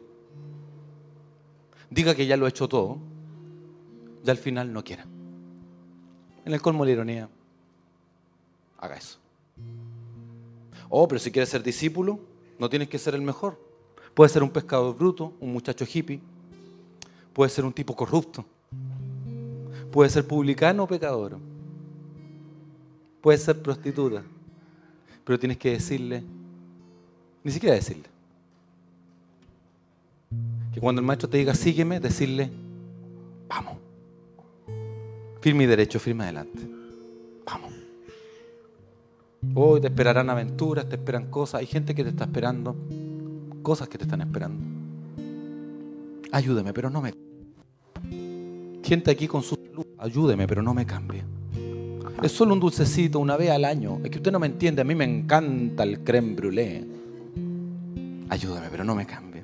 Diga 1.89 2.17
que 2.17 2.27
ya 2.27 2.37
lo 2.37 2.47
ha 2.47 2.49
hecho 2.49 2.67
todo. 2.67 2.99
Y 4.25 4.29
al 4.29 4.39
final 4.39 4.73
no 4.73 4.83
quiera. 4.83 5.07
En 6.45 6.53
el 6.53 6.61
colmo 6.61 6.85
de 6.85 6.89
la 6.89 6.95
ironía, 6.95 7.29
haga 8.79 8.97
eso. 8.97 9.21
Oh, 10.89 11.07
pero 11.07 11.21
si 11.21 11.31
quieres 11.31 11.49
ser 11.49 11.63
discípulo, 11.63 12.19
no 12.59 12.69
tienes 12.69 12.89
que 12.89 12.99
ser 12.99 13.15
el 13.15 13.23
mejor. 13.23 13.66
Puede 14.17 14.31
ser 14.31 14.43
un 14.43 14.49
pescador 14.49 14.97
bruto, 14.97 15.35
un 15.41 15.53
muchacho 15.53 15.85
hippie. 15.85 16.19
Puede 17.35 17.51
ser 17.51 17.67
un 17.67 17.73
tipo 17.75 17.95
corrupto. 17.95 18.47
Puede 19.93 20.09
ser 20.09 20.27
publicano 20.27 20.85
o 20.85 20.87
pecador. 20.87 21.37
Puede 23.21 23.37
ser 23.37 23.61
prostituta. 23.61 24.23
Pero 25.23 25.39
tienes 25.39 25.59
que 25.59 25.73
decirle, 25.73 26.23
ni 27.45 27.53
siquiera 27.53 27.75
decirle. 27.75 28.05
Que 30.73 30.81
cuando 30.81 31.03
el 31.03 31.07
maestro 31.07 31.29
te 31.29 31.37
diga, 31.37 31.55
sígueme, 31.55 32.01
decirle, 32.01 32.51
vamos. 33.49 33.77
Firme 35.43 35.65
y 35.65 35.67
derecho, 35.67 36.01
firme 36.01 36.25
adelante. 36.25 36.67
Vamos. 37.45 37.71
Hoy 39.55 39.83
te 39.83 39.89
esperarán 39.89 40.31
aventuras, 40.31 40.89
te 40.89 40.97
esperan 40.97 41.31
cosas. 41.31 41.61
Hay 41.61 41.67
gente 41.67 41.95
que 41.95 42.03
te 42.03 42.09
está 42.09 42.25
esperando 42.25 42.75
cosas 43.67 43.89
que 43.89 43.99
te 43.99 44.05
están 44.05 44.21
esperando. 44.21 44.65
Ayúdeme, 46.31 46.73
pero 46.73 46.89
no 46.89 47.03
me 47.03 47.13
Gente 48.85 49.11
aquí 49.11 49.27
con 49.27 49.43
su 49.43 49.57
salud, 49.57 49.87
ayúdeme, 49.99 50.47
pero 50.47 50.63
no 50.63 50.73
me 50.73 50.87
cambie. 50.87 51.25
Es 52.23 52.31
solo 52.31 52.55
un 52.55 52.61
dulcecito 52.61 53.19
una 53.19 53.37
vez 53.37 53.51
al 53.51 53.65
año. 53.65 53.99
Es 54.05 54.11
que 54.11 54.19
usted 54.19 54.31
no 54.31 54.39
me 54.39 54.47
entiende, 54.47 54.83
a 54.83 54.85
mí 54.85 54.95
me 54.95 55.05
encanta 55.05 55.83
el 55.83 56.05
creme 56.05 56.37
brûlée. 56.37 56.87
Ayúdeme, 58.29 58.69
pero 58.71 58.85
no 58.85 58.95
me 58.95 59.05
cambie. 59.05 59.43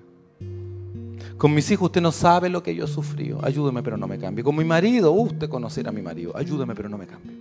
Con 1.37 1.53
mis 1.53 1.69
hijos 1.73 1.87
usted 1.87 2.01
no 2.01 2.13
sabe 2.13 2.49
lo 2.49 2.63
que 2.63 2.77
yo 2.77 2.85
he 2.85 2.89
sufrido. 2.89 3.45
Ayúdeme, 3.45 3.83
pero 3.83 3.97
no 3.97 4.07
me 4.07 4.21
cambie. 4.21 4.45
Con 4.45 4.55
mi 4.55 4.65
marido, 4.65 5.11
usted 5.11 5.49
conocerá 5.49 5.91
a 5.91 5.93
mi 5.93 6.01
marido. 6.01 6.37
Ayúdeme, 6.37 6.77
pero 6.77 6.89
no 6.89 6.97
me 6.97 7.09
cambie. 7.09 7.37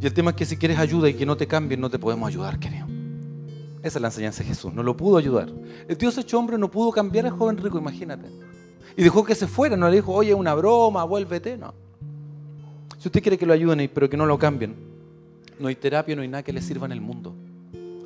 Y 0.00 0.06
el 0.06 0.14
tema 0.14 0.30
es 0.30 0.36
que 0.38 0.46
si 0.46 0.56
quieres 0.56 0.78
ayuda 0.78 1.10
y 1.10 1.12
que 1.12 1.26
no 1.26 1.36
te 1.36 1.46
cambien, 1.46 1.82
no 1.82 1.90
te 1.90 1.98
podemos 1.98 2.26
ayudar, 2.26 2.58
querido. 2.58 2.95
Esa 3.86 3.98
es 3.98 4.02
la 4.02 4.08
enseñanza 4.08 4.42
de 4.42 4.48
Jesús. 4.48 4.74
No 4.74 4.82
lo 4.82 4.96
pudo 4.96 5.16
ayudar. 5.16 5.48
El 5.86 5.96
Dios 5.96 6.18
hecho 6.18 6.36
hombre 6.40 6.58
no 6.58 6.68
pudo 6.68 6.90
cambiar 6.90 7.24
al 7.26 7.30
joven 7.30 7.56
rico, 7.56 7.78
imagínate. 7.78 8.26
Y 8.96 9.04
dejó 9.04 9.24
que 9.24 9.36
se 9.36 9.46
fuera. 9.46 9.76
No 9.76 9.88
le 9.88 9.94
dijo, 9.94 10.12
oye, 10.12 10.34
una 10.34 10.54
broma, 10.54 11.04
vuélvete. 11.04 11.56
No. 11.56 11.72
Si 12.98 13.06
usted 13.06 13.22
quiere 13.22 13.38
que 13.38 13.46
lo 13.46 13.52
ayuden, 13.52 13.88
pero 13.94 14.10
que 14.10 14.16
no 14.16 14.26
lo 14.26 14.40
cambien, 14.40 14.74
No 15.60 15.68
hay 15.68 15.76
terapia, 15.76 16.16
no 16.16 16.22
hay 16.22 16.28
nada 16.28 16.42
que 16.42 16.52
le 16.52 16.60
sirva 16.60 16.86
en 16.86 16.92
el 16.92 17.00
mundo. 17.00 17.32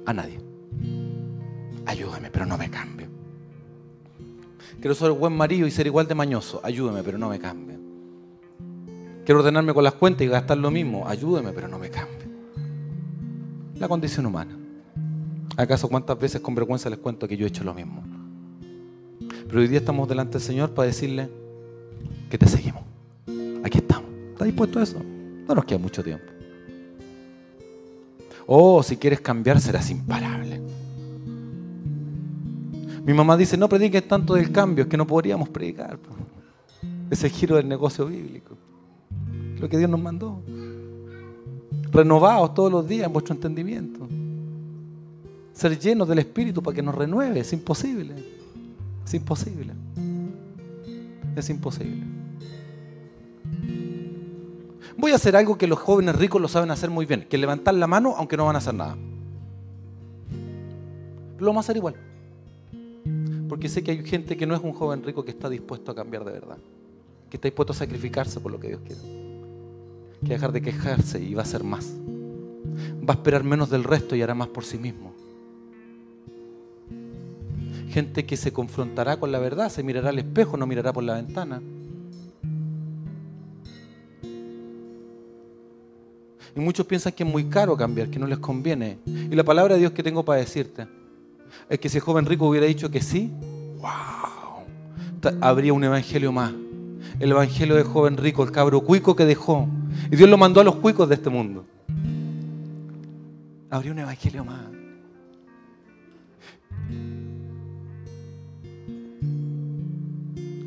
A 0.04 0.12
nadie. 0.12 0.38
Ayúdame, 1.86 2.30
pero 2.30 2.44
no 2.44 2.58
me 2.58 2.68
cambie. 2.68 3.08
Quiero 4.82 4.94
ser 4.94 5.12
buen 5.12 5.32
marido 5.32 5.66
y 5.66 5.70
ser 5.70 5.86
igual 5.86 6.06
de 6.06 6.14
mañoso. 6.14 6.60
Ayúdeme, 6.62 7.02
pero 7.02 7.16
no 7.16 7.30
me 7.30 7.38
cambie. 7.38 7.78
Quiero 9.24 9.40
ordenarme 9.40 9.72
con 9.72 9.82
las 9.82 9.94
cuentas 9.94 10.26
y 10.26 10.28
gastar 10.28 10.58
lo 10.58 10.70
mismo. 10.70 11.08
Ayúdeme, 11.08 11.52
pero 11.52 11.68
no 11.68 11.78
me 11.78 11.88
cambie. 11.88 12.28
La 13.78 13.88
condición 13.88 14.26
humana. 14.26 14.59
¿Acaso 15.60 15.90
cuántas 15.90 16.18
veces 16.18 16.40
con 16.40 16.54
vergüenza 16.54 16.88
les 16.88 16.98
cuento 16.98 17.28
que 17.28 17.36
yo 17.36 17.44
he 17.44 17.48
hecho 17.48 17.64
lo 17.64 17.74
mismo? 17.74 18.02
Pero 19.46 19.60
hoy 19.60 19.68
día 19.68 19.80
estamos 19.80 20.08
delante 20.08 20.38
del 20.38 20.40
Señor 20.40 20.70
para 20.70 20.86
decirle 20.86 21.28
que 22.30 22.38
te 22.38 22.46
seguimos. 22.46 22.82
Aquí 23.62 23.76
estamos. 23.76 24.08
¿Estás 24.32 24.46
dispuesto 24.46 24.78
a 24.78 24.82
eso? 24.84 25.02
No 25.46 25.54
nos 25.54 25.66
queda 25.66 25.78
mucho 25.78 26.02
tiempo. 26.02 26.24
Oh, 28.46 28.82
si 28.82 28.96
quieres 28.96 29.20
cambiar 29.20 29.60
serás 29.60 29.90
imparable. 29.90 30.62
Mi 33.04 33.12
mamá 33.12 33.36
dice, 33.36 33.58
no 33.58 33.68
prediques 33.68 34.08
tanto 34.08 34.36
del 34.36 34.50
cambio, 34.50 34.84
es 34.84 34.88
que 34.88 34.96
no 34.96 35.06
podríamos 35.06 35.50
predicar. 35.50 35.98
Ese 37.10 37.28
giro 37.28 37.56
del 37.56 37.68
negocio 37.68 38.06
bíblico. 38.06 38.56
Lo 39.58 39.68
que 39.68 39.76
Dios 39.76 39.90
nos 39.90 40.00
mandó. 40.00 40.40
Renovados 41.92 42.54
todos 42.54 42.72
los 42.72 42.88
días 42.88 43.06
en 43.06 43.12
vuestro 43.12 43.34
entendimiento. 43.34 44.08
Ser 45.60 45.78
llenos 45.78 46.08
del 46.08 46.20
Espíritu 46.20 46.62
para 46.62 46.74
que 46.74 46.80
nos 46.80 46.94
renueve. 46.94 47.40
Es 47.40 47.52
imposible. 47.52 48.14
Es 49.04 49.12
imposible. 49.12 49.74
Es 51.36 51.50
imposible. 51.50 52.02
Voy 54.96 55.12
a 55.12 55.16
hacer 55.16 55.36
algo 55.36 55.58
que 55.58 55.66
los 55.66 55.78
jóvenes 55.78 56.16
ricos 56.16 56.40
lo 56.40 56.48
saben 56.48 56.70
hacer 56.70 56.88
muy 56.88 57.04
bien, 57.04 57.26
que 57.28 57.36
levantar 57.36 57.74
la 57.74 57.86
mano 57.86 58.14
aunque 58.16 58.38
no 58.38 58.46
van 58.46 58.54
a 58.54 58.58
hacer 58.60 58.72
nada. 58.72 58.96
lo 61.38 61.46
vamos 61.46 61.58
a 61.58 61.66
hacer 61.66 61.76
igual. 61.76 61.96
Porque 63.46 63.68
sé 63.68 63.82
que 63.82 63.90
hay 63.90 64.02
gente 64.02 64.38
que 64.38 64.46
no 64.46 64.54
es 64.54 64.62
un 64.62 64.72
joven 64.72 65.02
rico 65.02 65.26
que 65.26 65.30
está 65.30 65.50
dispuesto 65.50 65.92
a 65.92 65.94
cambiar 65.94 66.24
de 66.24 66.32
verdad. 66.32 66.56
Que 67.28 67.36
está 67.36 67.48
dispuesto 67.48 67.74
a 67.74 67.76
sacrificarse 67.76 68.40
por 68.40 68.50
lo 68.50 68.58
que 68.58 68.68
Dios 68.68 68.80
quiere. 68.80 69.02
Que 70.24 70.32
dejar 70.32 70.52
de 70.52 70.62
quejarse 70.62 71.20
y 71.20 71.34
va 71.34 71.42
a 71.42 71.44
hacer 71.44 71.64
más. 71.64 71.92
Va 73.06 73.12
a 73.12 73.16
esperar 73.16 73.44
menos 73.44 73.68
del 73.68 73.84
resto 73.84 74.16
y 74.16 74.22
hará 74.22 74.34
más 74.34 74.48
por 74.48 74.64
sí 74.64 74.78
mismo. 74.78 75.19
Gente 77.90 78.24
que 78.24 78.36
se 78.36 78.52
confrontará 78.52 79.18
con 79.18 79.32
la 79.32 79.40
verdad, 79.40 79.68
se 79.68 79.82
mirará 79.82 80.10
al 80.10 80.18
espejo, 80.18 80.56
no 80.56 80.66
mirará 80.66 80.92
por 80.92 81.02
la 81.02 81.14
ventana. 81.14 81.60
Y 86.54 86.60
muchos 86.60 86.86
piensan 86.86 87.12
que 87.12 87.24
es 87.24 87.28
muy 87.28 87.44
caro 87.44 87.76
cambiar, 87.76 88.08
que 88.08 88.18
no 88.18 88.26
les 88.26 88.38
conviene. 88.38 88.98
Y 89.06 89.34
la 89.34 89.44
palabra 89.44 89.74
de 89.74 89.80
Dios 89.80 89.92
que 89.92 90.02
tengo 90.02 90.24
para 90.24 90.40
decirte 90.40 90.86
es 91.68 91.78
que 91.78 91.88
si 91.88 91.98
el 91.98 92.02
joven 92.02 92.26
rico 92.26 92.46
hubiera 92.46 92.66
dicho 92.66 92.90
que 92.90 93.00
sí, 93.00 93.32
wow, 93.78 94.64
habría 95.40 95.72
un 95.72 95.82
evangelio 95.82 96.30
más. 96.30 96.52
El 97.18 97.32
evangelio 97.32 97.74
del 97.74 97.84
joven 97.84 98.16
rico, 98.16 98.42
el 98.44 98.52
cabro 98.52 98.80
cuico 98.82 99.16
que 99.16 99.24
dejó. 99.24 99.68
Y 100.10 100.16
Dios 100.16 100.30
lo 100.30 100.38
mandó 100.38 100.60
a 100.60 100.64
los 100.64 100.76
cuicos 100.76 101.08
de 101.08 101.16
este 101.16 101.28
mundo. 101.28 101.64
Habría 103.68 103.92
un 103.92 103.98
evangelio 103.98 104.44
más. 104.44 104.69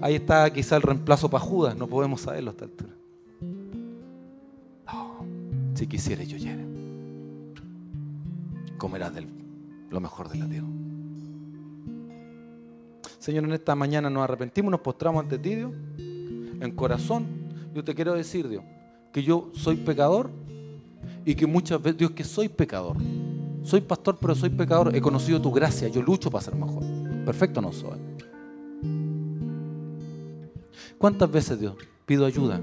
Ahí 0.04 0.16
está 0.16 0.52
quizá 0.52 0.76
el 0.76 0.82
reemplazo 0.82 1.30
para 1.30 1.42
Judas, 1.46 1.78
no 1.78 1.88
podemos 1.88 2.20
saberlo 2.20 2.50
a 2.50 2.52
esta 2.52 2.66
altura. 2.66 2.92
Si 5.76 5.88
quisiera 5.88 6.26
yo 6.26 6.36
llene, 6.36 6.66
comerás 8.78 9.14
lo 9.90 10.02
mejor 10.02 10.28
de 10.28 10.40
la 10.40 10.50
tierra. 10.50 10.68
Señor, 13.18 13.46
en 13.46 13.54
esta 13.54 13.76
mañana 13.76 14.10
nos 14.10 14.26
arrepentimos, 14.26 14.72
nos 14.72 14.82
postramos 14.82 15.24
ante 15.24 15.40
ti, 15.40 15.56
Dios, 15.56 15.72
en 15.98 16.72
corazón. 16.76 17.26
Yo 17.74 17.82
te 17.82 17.96
quiero 17.96 18.14
decir, 18.14 18.50
Dios, 18.50 18.66
que 19.14 19.24
yo 19.24 19.52
soy 19.54 19.78
pecador 19.78 20.32
y 21.24 21.34
que 21.34 21.48
muchas 21.48 21.82
veces, 21.82 22.00
Dios, 22.00 22.12
que 22.12 22.26
soy 22.26 22.50
pecador. 22.50 22.98
Soy 23.64 23.80
pastor, 23.80 24.18
pero 24.20 24.36
soy 24.36 24.50
pecador. 24.50 24.94
He 24.94 25.00
conocido 25.00 25.42
tu 25.42 25.50
gracia, 25.54 25.88
yo 25.88 26.02
lucho 26.02 26.30
para 26.30 26.44
ser 26.44 26.56
mejor. 26.56 26.84
Perfecto 27.24 27.62
no 27.62 27.72
soy. 27.72 28.13
¿Cuántas 31.04 31.30
veces, 31.30 31.60
Dios, 31.60 31.76
pido 32.06 32.26
ayuda, 32.26 32.62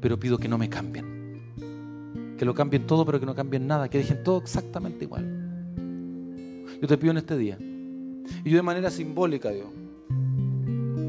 pero 0.00 0.18
pido 0.18 0.38
que 0.38 0.48
no 0.48 0.56
me 0.56 0.70
cambien? 0.70 2.32
que 2.38 2.46
lo 2.46 2.54
cambien 2.54 2.86
todo, 2.86 3.04
pero 3.04 3.20
que 3.20 3.26
no 3.26 3.34
cambien 3.34 3.66
nada, 3.66 3.90
que 3.90 3.98
dejen 3.98 4.22
todo 4.24 4.38
exactamente 4.38 5.04
igual. 5.04 5.76
Yo 6.80 6.88
te 6.88 6.96
pido 6.96 7.10
en 7.10 7.18
este 7.18 7.36
día, 7.36 7.58
y 7.60 8.48
yo 8.48 8.56
de 8.56 8.62
manera 8.62 8.90
simbólica, 8.90 9.50
Dios, 9.50 9.66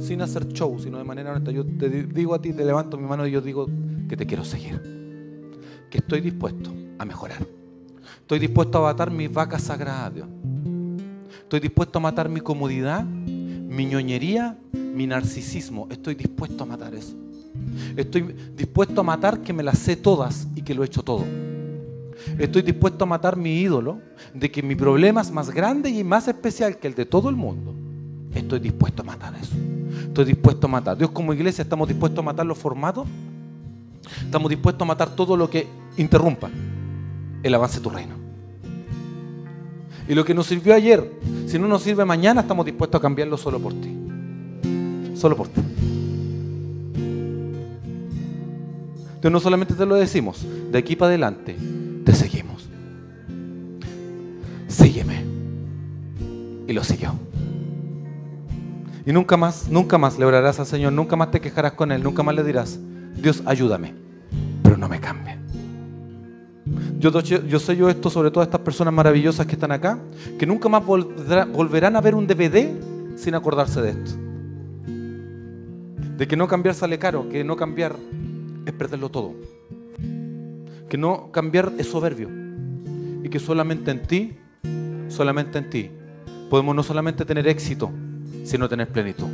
sin 0.02 0.22
hacer 0.22 0.50
show, 0.50 0.78
sino 0.78 0.98
de 0.98 1.06
manera 1.06 1.32
honesta, 1.32 1.50
yo 1.50 1.66
te 1.66 1.88
digo 1.90 2.36
a 2.36 2.42
ti, 2.42 2.52
te 2.52 2.66
levanto 2.66 2.98
mi 2.98 3.08
mano 3.08 3.26
y 3.26 3.32
yo 3.32 3.40
digo 3.40 3.68
que 4.10 4.18
te 4.18 4.26
quiero 4.26 4.44
seguir, 4.44 4.82
que 5.90 6.00
estoy 6.00 6.20
dispuesto 6.20 6.74
a 7.00 7.06
mejorar. 7.06 7.48
Estoy 8.20 8.40
dispuesto 8.40 8.80
a 8.80 8.92
matar 8.92 9.12
mis 9.12 9.32
vacas 9.32 9.64
sagradas, 9.64 10.14
Dios. 10.14 10.28
Estoy 11.40 11.62
dispuesto 11.62 12.00
a 12.00 12.02
matar 12.02 12.28
mi 12.28 12.42
comodidad, 12.42 13.06
mi 13.06 13.86
ñoñería, 13.86 14.58
mi 14.96 15.06
narcisismo. 15.06 15.88
Estoy 15.92 16.16
dispuesto 16.16 16.64
a 16.64 16.66
matar 16.66 16.96
eso. 16.96 17.16
Estoy 17.96 18.36
dispuesto 18.56 19.02
a 19.02 19.04
matar 19.04 19.42
que 19.42 19.54
me 19.54 19.64
las 19.64 19.78
sé 19.78 19.96
todas 19.96 20.48
y 20.56 20.62
que 20.62 20.74
lo 20.74 20.84
he 20.84 20.86
hecho 20.88 21.04
todo. 21.04 21.24
Estoy 22.40 22.62
dispuesto 22.62 23.04
a 23.04 23.08
matar 23.08 23.36
mi 23.38 23.60
ídolo 23.60 24.00
de 24.34 24.50
que 24.50 24.64
mi 24.64 24.76
problema 24.76 25.22
es 25.22 25.32
más 25.32 25.52
grande 25.52 25.90
y 25.90 26.04
más 26.04 26.28
especial 26.28 26.78
que 26.78 26.88
el 26.88 26.96
de 26.96 27.06
todo 27.06 27.30
el 27.30 27.36
mundo. 27.36 27.74
Estoy 28.34 28.60
dispuesto 28.60 29.02
a 29.02 29.06
matar 29.06 29.34
eso. 29.36 29.56
Estoy 30.08 30.26
dispuesto 30.26 30.68
a 30.68 30.70
matar. 30.70 30.98
Dios 30.98 31.12
como 31.12 31.34
iglesia 31.34 31.62
estamos 31.62 31.88
dispuestos 31.88 32.20
a 32.20 32.24
matar 32.24 32.46
los 32.46 32.58
formatos. 32.58 33.08
Estamos 34.24 34.50
dispuestos 34.50 34.82
a 34.82 34.86
matar 34.86 35.16
todo 35.16 35.36
lo 35.36 35.50
que 35.50 35.68
interrumpa 35.98 36.50
el 37.44 37.54
avance 37.54 37.78
de 37.78 37.84
tu 37.84 37.90
reino. 37.90 38.16
Y 40.08 40.14
lo 40.14 40.24
que 40.24 40.34
nos 40.34 40.48
sirvió 40.48 40.74
ayer, 40.74 41.20
si 41.48 41.58
no 41.58 41.68
nos 41.68 41.82
sirve 41.82 42.06
mañana, 42.06 42.42
estamos 42.42 42.66
dispuestos 42.66 43.00
a 43.00 43.02
cambiarlo 43.02 43.38
solo 43.38 43.60
por 43.60 43.74
ti. 43.74 44.05
Solo 45.16 45.36
por 45.36 45.48
ti. 45.48 45.62
Entonces 49.26 49.32
no 49.32 49.40
solamente 49.40 49.74
te 49.74 49.86
lo 49.86 49.96
decimos, 49.96 50.46
de 50.72 50.78
aquí 50.78 50.96
para 50.96 51.10
adelante 51.10 51.56
te 52.04 52.14
seguimos. 52.14 52.70
Sígueme. 54.68 55.24
Y 56.68 56.74
lo 56.74 56.84
siguió. 56.84 57.14
Y 59.06 59.14
nunca 59.14 59.38
más, 59.38 59.70
nunca 59.70 59.98
más 59.98 60.20
le 60.20 60.26
orarás 60.26 60.60
al 60.60 60.66
Señor, 60.66 60.94
nunca 60.94 61.16
más 61.16 61.32
te 61.32 61.40
quejarás 61.40 61.74
con 61.74 61.92
Él, 61.92 62.04
nunca 62.04 62.24
más 62.24 62.36
le 62.36 62.44
dirás, 62.44 62.80
Dios 63.16 63.44
ayúdame, 63.46 63.94
pero 64.64 64.78
no 64.78 64.90
me 64.90 65.00
cambie. 65.00 65.38
Yo, 67.00 67.12
yo 67.22 67.60
sé 67.60 67.76
yo 67.76 67.90
esto 67.90 68.10
sobre 68.10 68.32
todas 68.32 68.48
estas 68.48 68.62
personas 68.62 68.94
maravillosas 68.94 69.46
que 69.46 69.54
están 69.54 69.72
acá, 69.72 70.00
que 70.40 70.46
nunca 70.48 70.70
más 70.70 70.84
volverán 70.86 71.96
a 71.96 72.02
ver 72.02 72.16
un 72.16 72.26
DVD 72.26 72.70
sin 73.16 73.36
acordarse 73.36 73.82
de 73.82 73.92
esto. 73.92 74.25
De 76.18 76.28
que 76.28 76.38
no 76.38 76.48
cambiar 76.48 76.76
sale 76.76 76.98
caro, 76.98 77.28
que 77.30 77.44
no 77.44 77.56
cambiar 77.56 77.96
es 78.66 78.74
perderlo 78.74 79.10
todo. 79.10 79.34
Que 80.90 80.98
no 80.98 81.32
cambiar 81.32 81.74
es 81.78 81.88
soberbio. 81.88 82.30
Y 83.24 83.30
que 83.30 83.40
solamente 83.40 83.92
en 83.92 84.04
ti, 84.04 84.38
solamente 85.10 85.58
en 85.58 85.70
ti, 85.70 85.90
podemos 86.50 86.76
no 86.76 86.84
solamente 86.84 87.26
tener 87.26 87.48
éxito, 87.48 87.92
sino 88.44 88.70
tener 88.70 88.88
plenitud. 88.88 89.28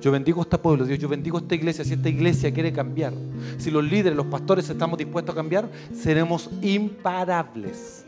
Yo 0.00 0.10
bendigo 0.10 0.40
a 0.40 0.44
este 0.44 0.56
pueblo, 0.56 0.86
Dios, 0.86 0.98
yo 0.98 1.08
bendigo 1.08 1.38
esta 1.38 1.54
iglesia. 1.54 1.84
Si 1.84 1.92
esta 1.92 2.08
iglesia 2.08 2.52
quiere 2.52 2.72
cambiar, 2.72 3.12
si 3.58 3.70
los 3.70 3.84
líderes, 3.84 4.16
los 4.16 4.26
pastores 4.26 4.68
estamos 4.70 4.96
dispuestos 4.96 5.34
a 5.34 5.36
cambiar, 5.36 5.68
seremos 5.92 6.48
imparables. 6.62 8.06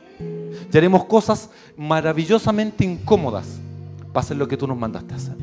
Y 0.72 0.76
haremos 0.76 1.04
cosas 1.04 1.50
maravillosamente 1.76 2.84
incómodas 2.84 3.60
para 4.12 4.24
hacer 4.24 4.38
lo 4.38 4.48
que 4.48 4.56
tú 4.56 4.66
nos 4.66 4.78
mandaste 4.78 5.12
a 5.12 5.16
hacer. 5.16 5.36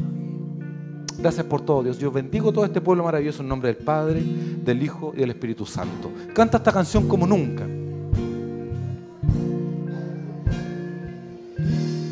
Gracias 1.22 1.46
por 1.46 1.62
todo, 1.62 1.84
Dios. 1.84 1.98
Yo 2.00 2.12
bendigo 2.12 2.52
todo 2.52 2.66
este 2.66 2.80
pueblo 2.80 3.04
maravilloso 3.04 3.42
en 3.42 3.50
nombre 3.50 3.74
del 3.74 3.84
Padre, 3.84 4.24
del 4.24 4.82
Hijo 4.82 5.12
y 5.16 5.20
del 5.20 5.32
Espíritu 5.32 5.66
Santo. 5.66 6.12
Canta 6.34 6.58
esta 6.58 6.72
canción 6.72 7.08
como 7.08 7.28
nunca. 7.28 7.68